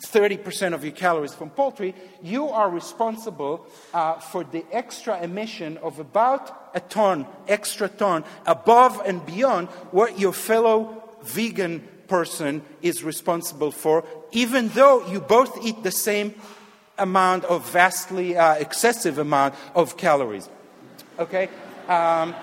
[0.02, 1.94] 30% of your calories from poultry,
[2.24, 9.02] you are responsible uh, for the extra emission of about a ton, extra ton, above
[9.06, 15.84] and beyond what your fellow vegan person is responsible for, even though you both eat
[15.84, 16.34] the same
[16.98, 20.50] amount of vastly uh, excessive amount of calories.
[21.18, 21.50] Okay?
[21.90, 22.36] Um,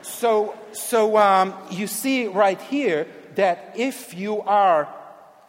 [0.00, 4.88] so so um, you see right here that if you are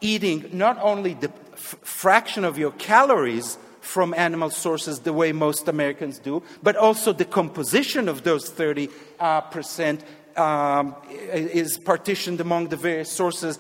[0.02, 5.68] eating not only the f- fraction of your calories from animal sources the way most
[5.68, 8.90] Americans do, but also the composition of those 30
[9.20, 10.04] uh, percent
[10.36, 13.60] um, is partitioned among the various sources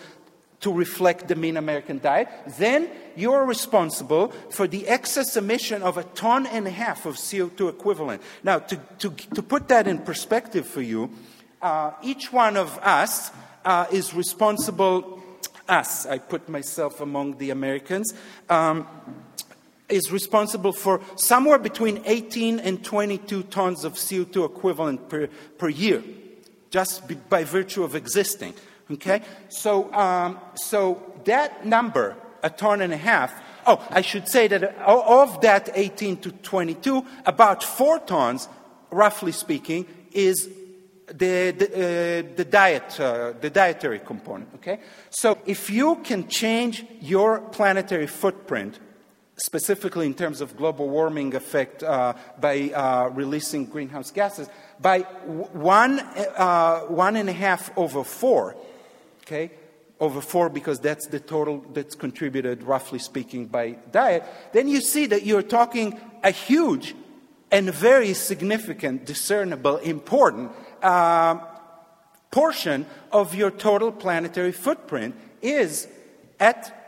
[0.64, 6.04] to reflect the mean American diet, then you're responsible for the excess emission of a
[6.16, 8.22] ton and a half of CO2 equivalent.
[8.44, 11.10] Now, to, to, to put that in perspective for you,
[11.62, 13.32] uh, each one of us
[13.66, 15.22] uh, is responsible,
[15.68, 18.14] us, I put myself among the Americans,
[18.50, 18.88] um,
[19.90, 25.28] is responsible for somewhere between 18 and 22 tons of CO2 equivalent per,
[25.58, 26.02] per year,
[26.70, 28.54] just by virtue of existing.
[28.94, 29.22] Okay?
[29.50, 33.34] So, um, so that number, a ton and a half,
[33.66, 38.48] oh, I should say that of that 18 to 22, about four tons,
[38.92, 40.50] roughly speaking, is
[41.08, 41.68] the, the,
[42.30, 44.50] uh, the diet, uh, the dietary component.
[44.56, 44.80] Okay?
[45.10, 48.80] So if you can change your planetary footprint,
[49.38, 54.48] specifically in terms of global warming effect uh, by uh, releasing greenhouse gases,
[54.80, 58.56] by one, uh, one and a half over four,
[59.24, 59.52] okay,
[60.00, 65.06] over four because that's the total that's contributed, roughly speaking, by diet, then you see
[65.08, 66.96] that you're talking a huge
[67.52, 70.52] and very significant, discernible, important
[70.82, 71.36] uh,
[72.32, 75.88] portion of your total planetary footprint is
[76.40, 76.83] at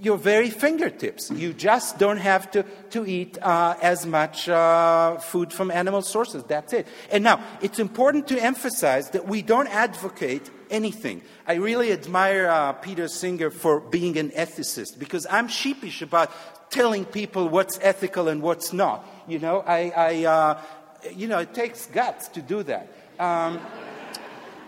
[0.00, 1.30] your very fingertips.
[1.30, 6.44] You just don't have to, to eat uh, as much uh, food from animal sources.
[6.44, 6.86] That's it.
[7.10, 11.22] And now, it's important to emphasize that we don't advocate anything.
[11.46, 16.30] I really admire uh, Peter Singer for being an ethicist because I'm sheepish about
[16.70, 19.06] telling people what's ethical and what's not.
[19.26, 20.62] You know, I, I uh,
[21.14, 22.88] you know, it takes guts to do that.
[23.18, 23.60] Um,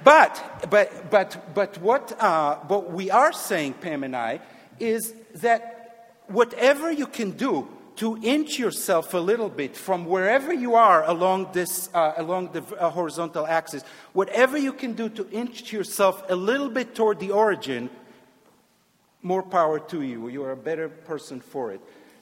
[0.04, 4.40] but, but, but, but what, uh, what we are saying, Pam and I,
[4.80, 10.74] is that whatever you can do to inch yourself a little bit from wherever you
[10.74, 13.82] are along this uh, along the uh, horizontal axis
[14.12, 17.88] whatever you can do to inch yourself a little bit toward the origin
[19.26, 20.28] more power to you.
[20.28, 21.80] You are a better person for it.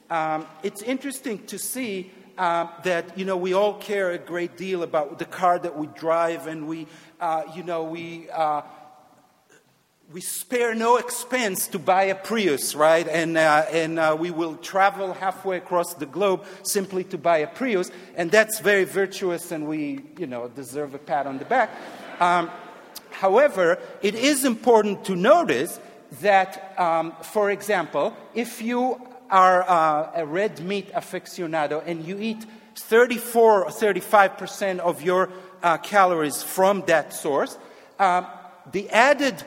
[0.09, 4.81] Um, it's interesting to see uh, that you know we all care a great deal
[4.81, 6.87] about the car that we drive and we
[7.21, 8.61] uh, you know we uh,
[10.13, 13.07] we spare no expense to buy a Prius, right?
[13.07, 17.47] And, uh, and uh, we will travel halfway across the globe simply to buy a
[17.47, 17.91] Prius.
[18.15, 21.71] And that's very virtuous, and we, you know, deserve a pat on the back.
[22.19, 22.51] Um,
[23.09, 25.79] however, it is important to notice
[26.21, 29.01] that, um, for example, if you
[29.31, 32.45] are uh, a red meat aficionado and you eat
[32.75, 35.31] 34 or 35% of your
[35.63, 37.57] uh, calories from that source,
[37.97, 38.27] um,
[38.71, 39.43] the added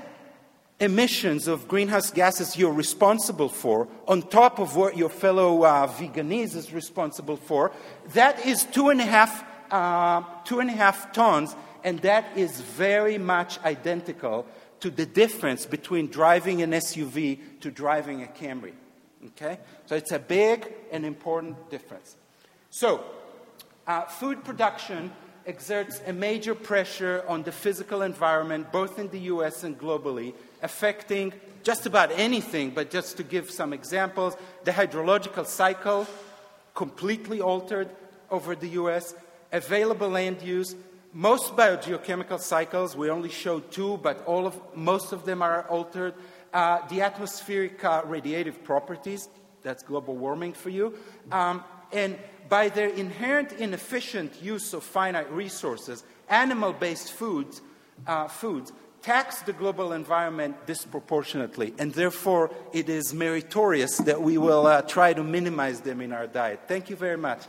[0.81, 6.55] emissions of greenhouse gases you're responsible for, on top of what your fellow uh, veganese
[6.55, 7.73] is responsible for,
[8.15, 12.61] that is two and a half, uh, two and a half tons, and that is
[12.61, 14.47] very much identical
[14.81, 18.73] to the difference between driving an SUV to driving a Camry.
[19.27, 19.59] Okay?
[19.87, 22.17] So it's a big and important difference.
[22.71, 23.03] So,
[23.87, 25.11] uh, food production
[25.47, 31.33] exerts a major pressure on the physical environment, both in the US and globally, affecting
[31.63, 36.07] just about anything, but just to give some examples, the hydrological cycle
[36.75, 37.89] completely altered
[38.31, 39.15] over the US,
[39.53, 40.75] available land use,
[41.13, 46.15] most biogeochemical cycles, we only showed two, but all of, most of them are altered.
[46.53, 49.29] Uh, the atmospheric uh, radiative properties,
[49.63, 50.95] that's global warming for you.
[51.33, 52.19] Um, and
[52.49, 57.63] by their inherent inefficient use of finite resources, animal based foods,
[58.07, 58.73] uh, foods
[59.09, 65.15] tax the global environment disproportionately, and therefore it is meritorious that we will uh, try
[65.15, 66.61] to minimize them in our diet.
[66.69, 67.41] Thank you very much.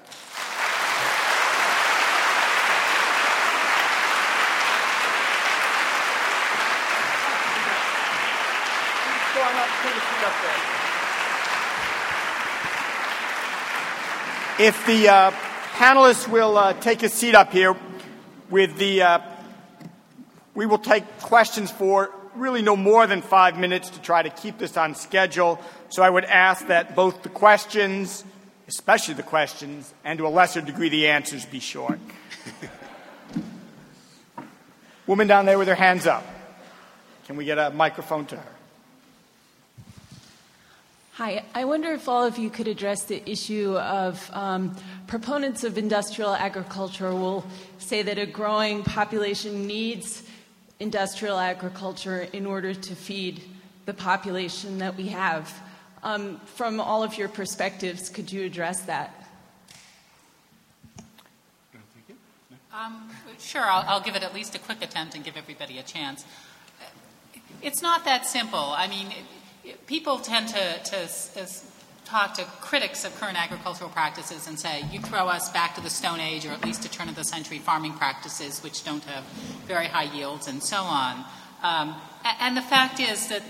[14.58, 15.32] If the uh,
[15.74, 17.76] panelists will uh, take a seat up here
[18.50, 19.39] with the uh,
[20.56, 24.58] we will take questions for really no more than five minutes to try to keep
[24.58, 25.60] this on schedule.
[25.90, 28.24] So I would ask that both the questions,
[28.68, 32.00] especially the questions, and to a lesser degree the answers be short.
[35.08, 36.26] Woman down there with her hands up.
[37.26, 38.52] Can we get a microphone to her?
[41.14, 44.74] Hi, I wonder if all of you could address the issue of um,
[45.06, 47.46] proponents of industrial agriculture will
[47.78, 50.24] say that a growing population needs
[50.80, 53.42] industrial agriculture in order to feed
[53.86, 55.52] the population that we have.
[56.04, 59.16] Um, from all of your perspectives, could you address that?
[62.72, 65.84] Um, sure, I'll, I'll, give it at least a quick attempt and give everybody a
[65.84, 66.24] chance.
[67.62, 68.60] It's not that simple.
[68.60, 71.08] I mean, it, it, people tend to, to
[72.10, 75.90] talk to critics of current agricultural practices and say, you throw us back to the
[75.90, 79.24] Stone Age or at least to turn of the century farming practices, which don't have
[79.68, 81.24] very high yields, and so on.
[81.62, 81.96] Um,
[82.40, 83.44] and the fact is that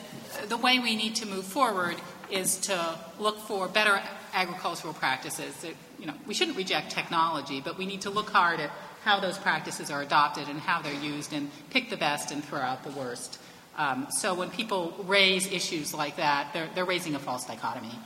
[0.48, 1.96] the way we need to move forward
[2.30, 4.02] is to look for better
[4.34, 5.56] agricultural practices.
[5.62, 8.72] That, you know, we shouldn't reject technology, but we need to look hard at
[9.04, 12.60] how those practices are adopted and how they're used and pick the best and throw
[12.60, 13.40] out the worst.
[13.78, 17.98] Um, so when people raise issues like that, they're, they're raising a false dichotomy.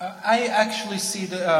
[0.00, 1.46] Uh, I actually see the.
[1.46, 1.52] Uh,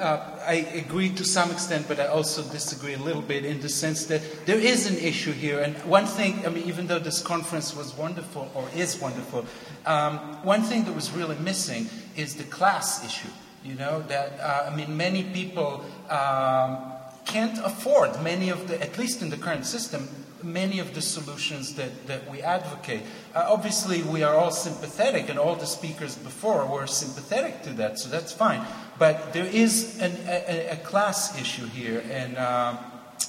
[0.00, 3.68] uh, I agree to some extent, but I also disagree a little bit in the
[3.68, 5.60] sense that there is an issue here.
[5.60, 9.44] And one thing, I mean, even though this conference was wonderful or is wonderful,
[9.84, 13.28] um, one thing that was really missing is the class issue.
[13.62, 16.78] You know, that, uh, I mean, many people um,
[17.26, 20.08] can't afford many of the, at least in the current system,
[20.44, 23.02] many of the solutions that, that we advocate.
[23.34, 27.98] Uh, obviously, we are all sympathetic, and all the speakers before were sympathetic to that,
[27.98, 28.64] so that's fine.
[28.98, 32.76] But there is an, a, a, class issue here, and uh,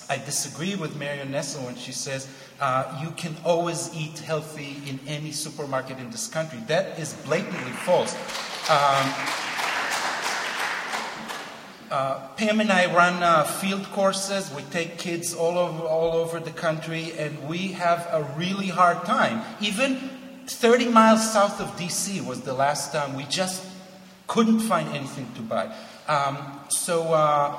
[0.10, 2.28] I disagree with Marion Nestle when she says
[2.60, 6.60] uh, you can always eat healthy in any supermarket in this country.
[6.68, 8.14] That is blatantly false.
[8.70, 9.14] Um,
[11.92, 14.52] uh, Pam and I run uh, field courses.
[14.54, 19.06] We take kids all over, all over the country, and we have a really hard
[19.06, 19.44] time.
[19.62, 20.10] Even
[20.48, 23.66] 30 miles south of DC was the last time we just
[24.28, 25.74] couldn't find anything to buy.
[26.08, 26.38] Um,
[26.70, 27.58] so, uh,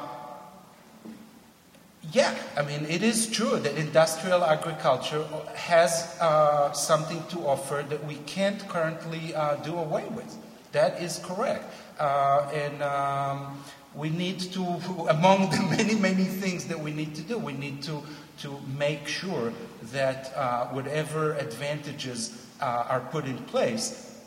[2.12, 5.24] yeah, I mean, it is true that industrial agriculture
[5.55, 10.36] has uh, something to offer that we can't currently uh, do away with.
[10.73, 11.65] That is correct.
[11.98, 13.65] Uh, and um,
[13.97, 14.62] we need to,
[15.09, 18.02] among the many, many things that we need to do, we need to,
[18.39, 19.52] to make sure
[19.93, 24.20] that uh, whatever advantages uh, are put in place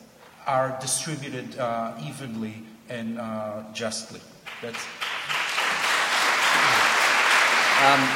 [0.46, 4.20] are distributed uh, evenly and uh, justly.
[4.60, 4.84] That's.
[7.82, 8.08] Um,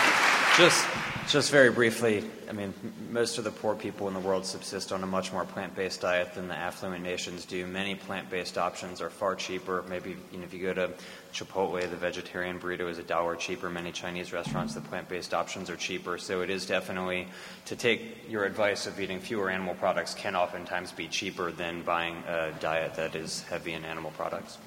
[0.58, 0.86] just
[1.28, 2.74] just very briefly, I mean,
[3.10, 6.34] most of the poor people in the world subsist on a much more plant-based diet
[6.34, 7.66] than the affluent nations do.
[7.66, 9.84] Many plant-based options are far cheaper.
[9.88, 10.90] Maybe you know, if you go to
[11.32, 13.70] Chipotle, the vegetarian burrito is a dollar cheaper.
[13.70, 16.18] Many Chinese restaurants, the plant-based options are cheaper.
[16.18, 17.28] So it is definitely
[17.66, 22.22] to take your advice of eating fewer animal products can oftentimes be cheaper than buying
[22.28, 24.58] a diet that is heavy in animal products.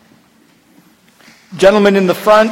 [1.55, 2.51] Gentlemen in the front.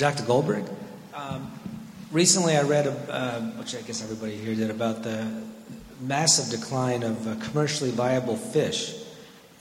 [0.00, 0.24] Dr.
[0.24, 0.64] Goldburg.
[1.12, 1.52] Um,
[2.10, 5.30] recently, I read, uh, which I guess everybody here did, about the
[6.00, 8.94] massive decline of uh, commercially viable fish.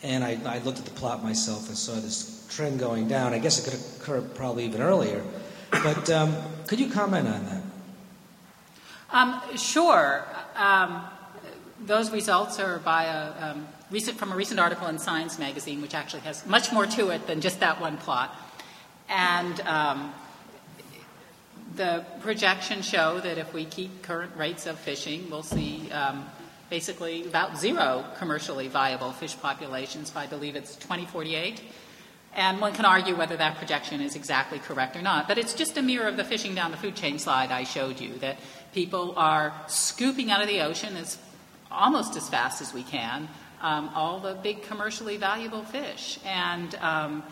[0.02, 3.34] And I, I, looked at the plot myself and saw this trend going down.
[3.34, 5.22] I guess it could occur probably even earlier.
[5.72, 6.34] But um,
[6.68, 7.62] could you comment on that?
[9.12, 10.26] Um, sure.
[10.56, 11.04] Um,
[11.86, 15.94] those results are by a um, recent, from a recent article in Science magazine, which
[15.94, 18.34] actually has much more to it than just that one plot.
[19.10, 20.14] And um,
[21.76, 26.26] the projections show that if we keep current rates of fishing, we'll see um,
[26.70, 31.62] basically about zero commercially viable fish populations by, I believe it's 2048.
[32.36, 35.28] And one can argue whether that projection is exactly correct or not.
[35.28, 38.00] But it's just a mirror of the fishing down the food chain slide I showed
[38.00, 38.38] you, that
[38.74, 41.18] people are scooping out of the ocean as
[41.72, 43.28] almost as fast as we can
[43.62, 46.20] um, all the big commercially valuable fish.
[46.26, 47.24] And um,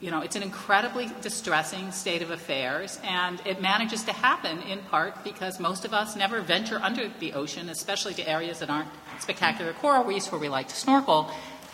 [0.00, 4.80] you know, it's an incredibly distressing state of affairs, and it manages to happen in
[4.80, 8.88] part because most of us never venture under the ocean, especially to areas that aren't
[9.20, 11.30] spectacular coral reefs where we like to snorkel.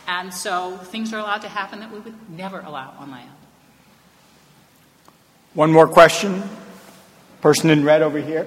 [0.06, 3.30] And so things are allowed to happen that we would never allow on land.
[5.54, 6.42] One more question.
[7.40, 8.46] Person in red over here.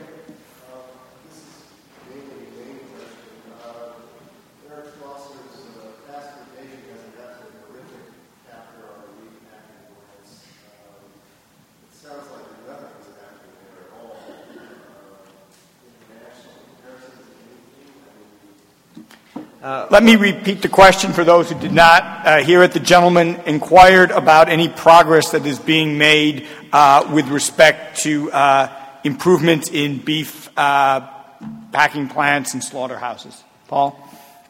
[19.63, 22.73] Let me repeat the question for those who did not uh, hear it.
[22.73, 28.75] The gentleman inquired about any progress that is being made uh, with respect to uh,
[29.05, 33.41] improvements in beef packing plants and slaughterhouses.
[33.69, 33.97] Paul?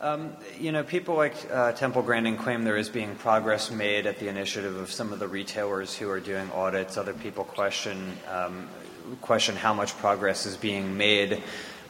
[0.02, 1.36] Um, you know, people like
[1.78, 5.28] Temple Grandin claim there is being progress made at the initiative of some of the
[5.28, 6.98] retailers who are doing audits.
[6.98, 8.68] Other people question um,
[9.22, 11.44] question how much progress is being made.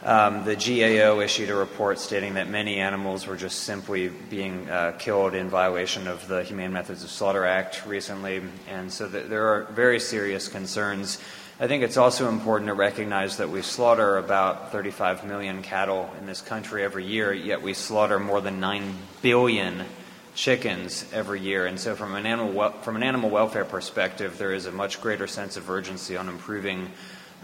[0.04, 4.92] Um, the GAO issued a report stating that many animals were just simply being uh,
[4.98, 9.48] killed in violation of the Humane Methods of Slaughter Act recently, and so th- there
[9.48, 11.18] are very serious concerns.
[11.58, 16.26] I think it's also important to recognize that we slaughter about 35 million cattle in
[16.26, 19.86] this country every year, yet we slaughter more than 9 billion
[20.34, 21.64] chickens every year.
[21.64, 25.26] And so, from an animal, from an animal welfare perspective, there is a much greater
[25.26, 26.90] sense of urgency on improving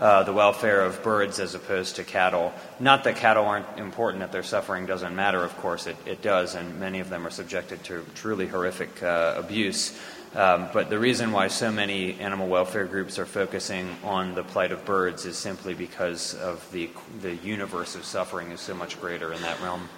[0.00, 2.52] uh, the welfare of birds as opposed to cattle.
[2.78, 6.54] Not that cattle aren't important, that their suffering doesn't matter, of course, it, it does,
[6.54, 9.98] and many of them are subjected to truly horrific uh, abuse.
[10.34, 14.70] Um, but the reason why so many animal welfare groups are focusing on the plight
[14.70, 16.88] of birds is simply because of the,
[17.20, 19.88] the universe of suffering is so much greater in that realm.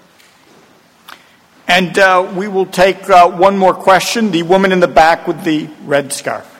[1.69, 4.31] And uh, we will take uh, one more question.
[4.31, 6.52] The woman in the back with the red scarf.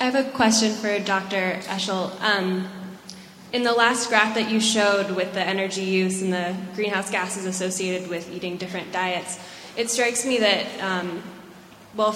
[0.00, 1.58] I have a question for Dr.
[1.64, 2.20] Eshel.
[2.20, 2.68] Um,
[3.52, 7.46] in the last graph that you showed with the energy use and the greenhouse gases
[7.46, 9.40] associated with eating different diets,
[9.76, 11.20] it strikes me that, um,
[11.96, 12.14] well,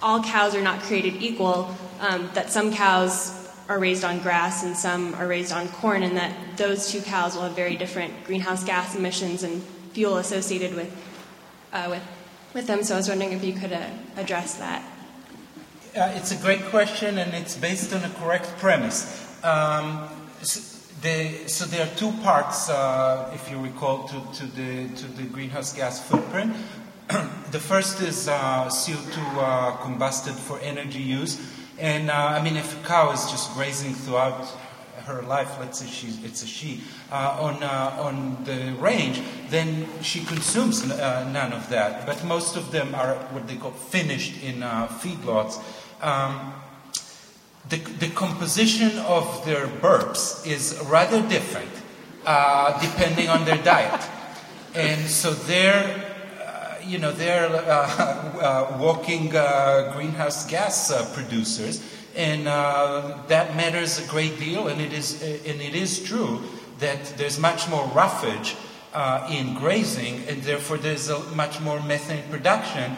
[0.00, 4.74] all cows are not created equal, um, that some cows are raised on grass and
[4.74, 8.64] some are raised on corn, and that those two cows will have very different greenhouse
[8.64, 10.90] gas emissions and fuel associated with,
[11.74, 12.02] uh, with,
[12.54, 12.82] with them.
[12.82, 14.82] So I was wondering if you could uh, address that.
[15.96, 19.26] Uh, it's a great question, and it's based on a correct premise.
[19.42, 20.08] Um,
[20.40, 20.60] so,
[21.02, 25.24] the, so, there are two parts, uh, if you recall, to, to, the, to the
[25.24, 26.54] greenhouse gas footprint.
[27.50, 31.44] the first is uh, CO2 uh, combusted for energy use.
[31.76, 34.46] And uh, I mean, if a cow is just grazing throughout
[35.06, 40.20] her life, let's say she's, it's a she, uh, on, on the range, then she
[40.24, 42.06] consumes none of that.
[42.06, 45.60] But most of them are what they call finished in feedlots
[46.00, 46.54] um,
[47.68, 51.70] the, the, composition of their burps is rather different
[52.26, 54.02] uh, depending on their diet.
[54.74, 56.04] And so they're,
[56.40, 57.56] uh, you know, they're uh,
[58.74, 61.82] uh walking uh, greenhouse gas uh, producers,
[62.16, 64.68] and that matters a great deal.
[64.68, 66.42] And it is, and it is true
[66.78, 68.56] that there's much more roughage
[69.30, 72.96] in grazing, and therefore there's a much more methane production.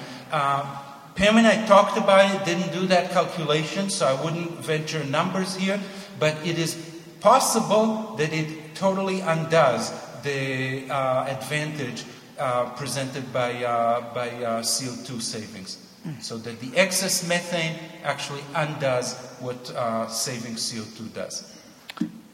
[1.15, 5.55] Pam and I talked about it, didn't do that calculation, so I wouldn't venture numbers
[5.55, 5.79] here,
[6.19, 6.75] but it is
[7.21, 12.05] possible that it totally undoes the uh, advantage
[12.39, 15.79] uh, presented by, uh, by uh, CO2 savings.
[16.21, 21.49] So that the excess methane actually undoes what uh, saving CO2 does.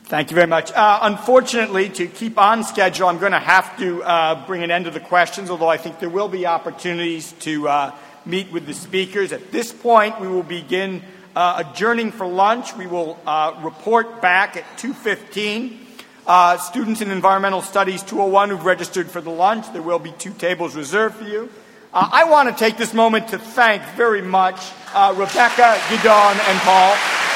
[0.04, 0.72] Thank you very much.
[0.72, 4.86] Uh, unfortunately, to keep on schedule, I'm going to have to uh, bring an end
[4.86, 7.94] to the questions, although I think there will be opportunities to uh,
[8.26, 9.32] meet with the speakers.
[9.32, 11.02] At this point, we will begin
[11.34, 12.76] uh, adjourning for lunch.
[12.76, 15.78] We will uh, report back at 2.15.
[16.26, 20.32] Uh, students in Environmental Studies 201 who've registered for the lunch, there will be two
[20.32, 21.50] tables reserved for you.
[21.94, 24.60] Uh, I want to take this moment to thank very much
[24.92, 27.27] uh, Rebecca, Gidon, and Paul.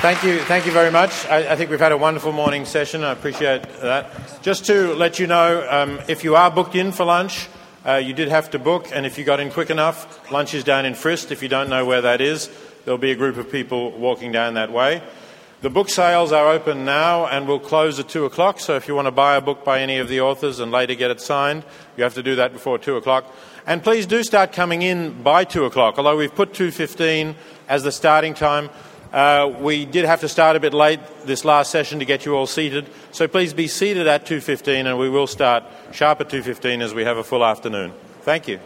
[0.00, 0.38] Thank you.
[0.38, 1.26] Thank you very much.
[1.26, 3.04] I, I, think we've had a wonderful morning session.
[3.04, 4.40] I appreciate that.
[4.40, 7.48] Just to let you know, um, if you are booked in for lunch,
[7.84, 10.64] uh, you did have to book, and if you got in quick enough, lunch is
[10.64, 11.30] down in Frist.
[11.30, 12.48] If you don't know where that is,
[12.86, 15.02] there'll be a group of people walking down that way.
[15.60, 18.94] The book sales are open now and will close at 2 o'clock, so if you
[18.94, 21.62] want to buy a book by any of the authors and later get it signed,
[21.98, 23.26] you have to do that before 2 o'clock.
[23.66, 27.34] And please do start coming in by 2 o'clock, although we've put 2.15
[27.68, 28.70] as the starting time.
[29.12, 32.34] Uh, we did have to start a bit late this last session to get you
[32.36, 36.80] all seated, so please be seated at 2.15 and we will start sharp at 2.15
[36.80, 37.92] as we have a full afternoon.
[38.22, 38.60] Thank you.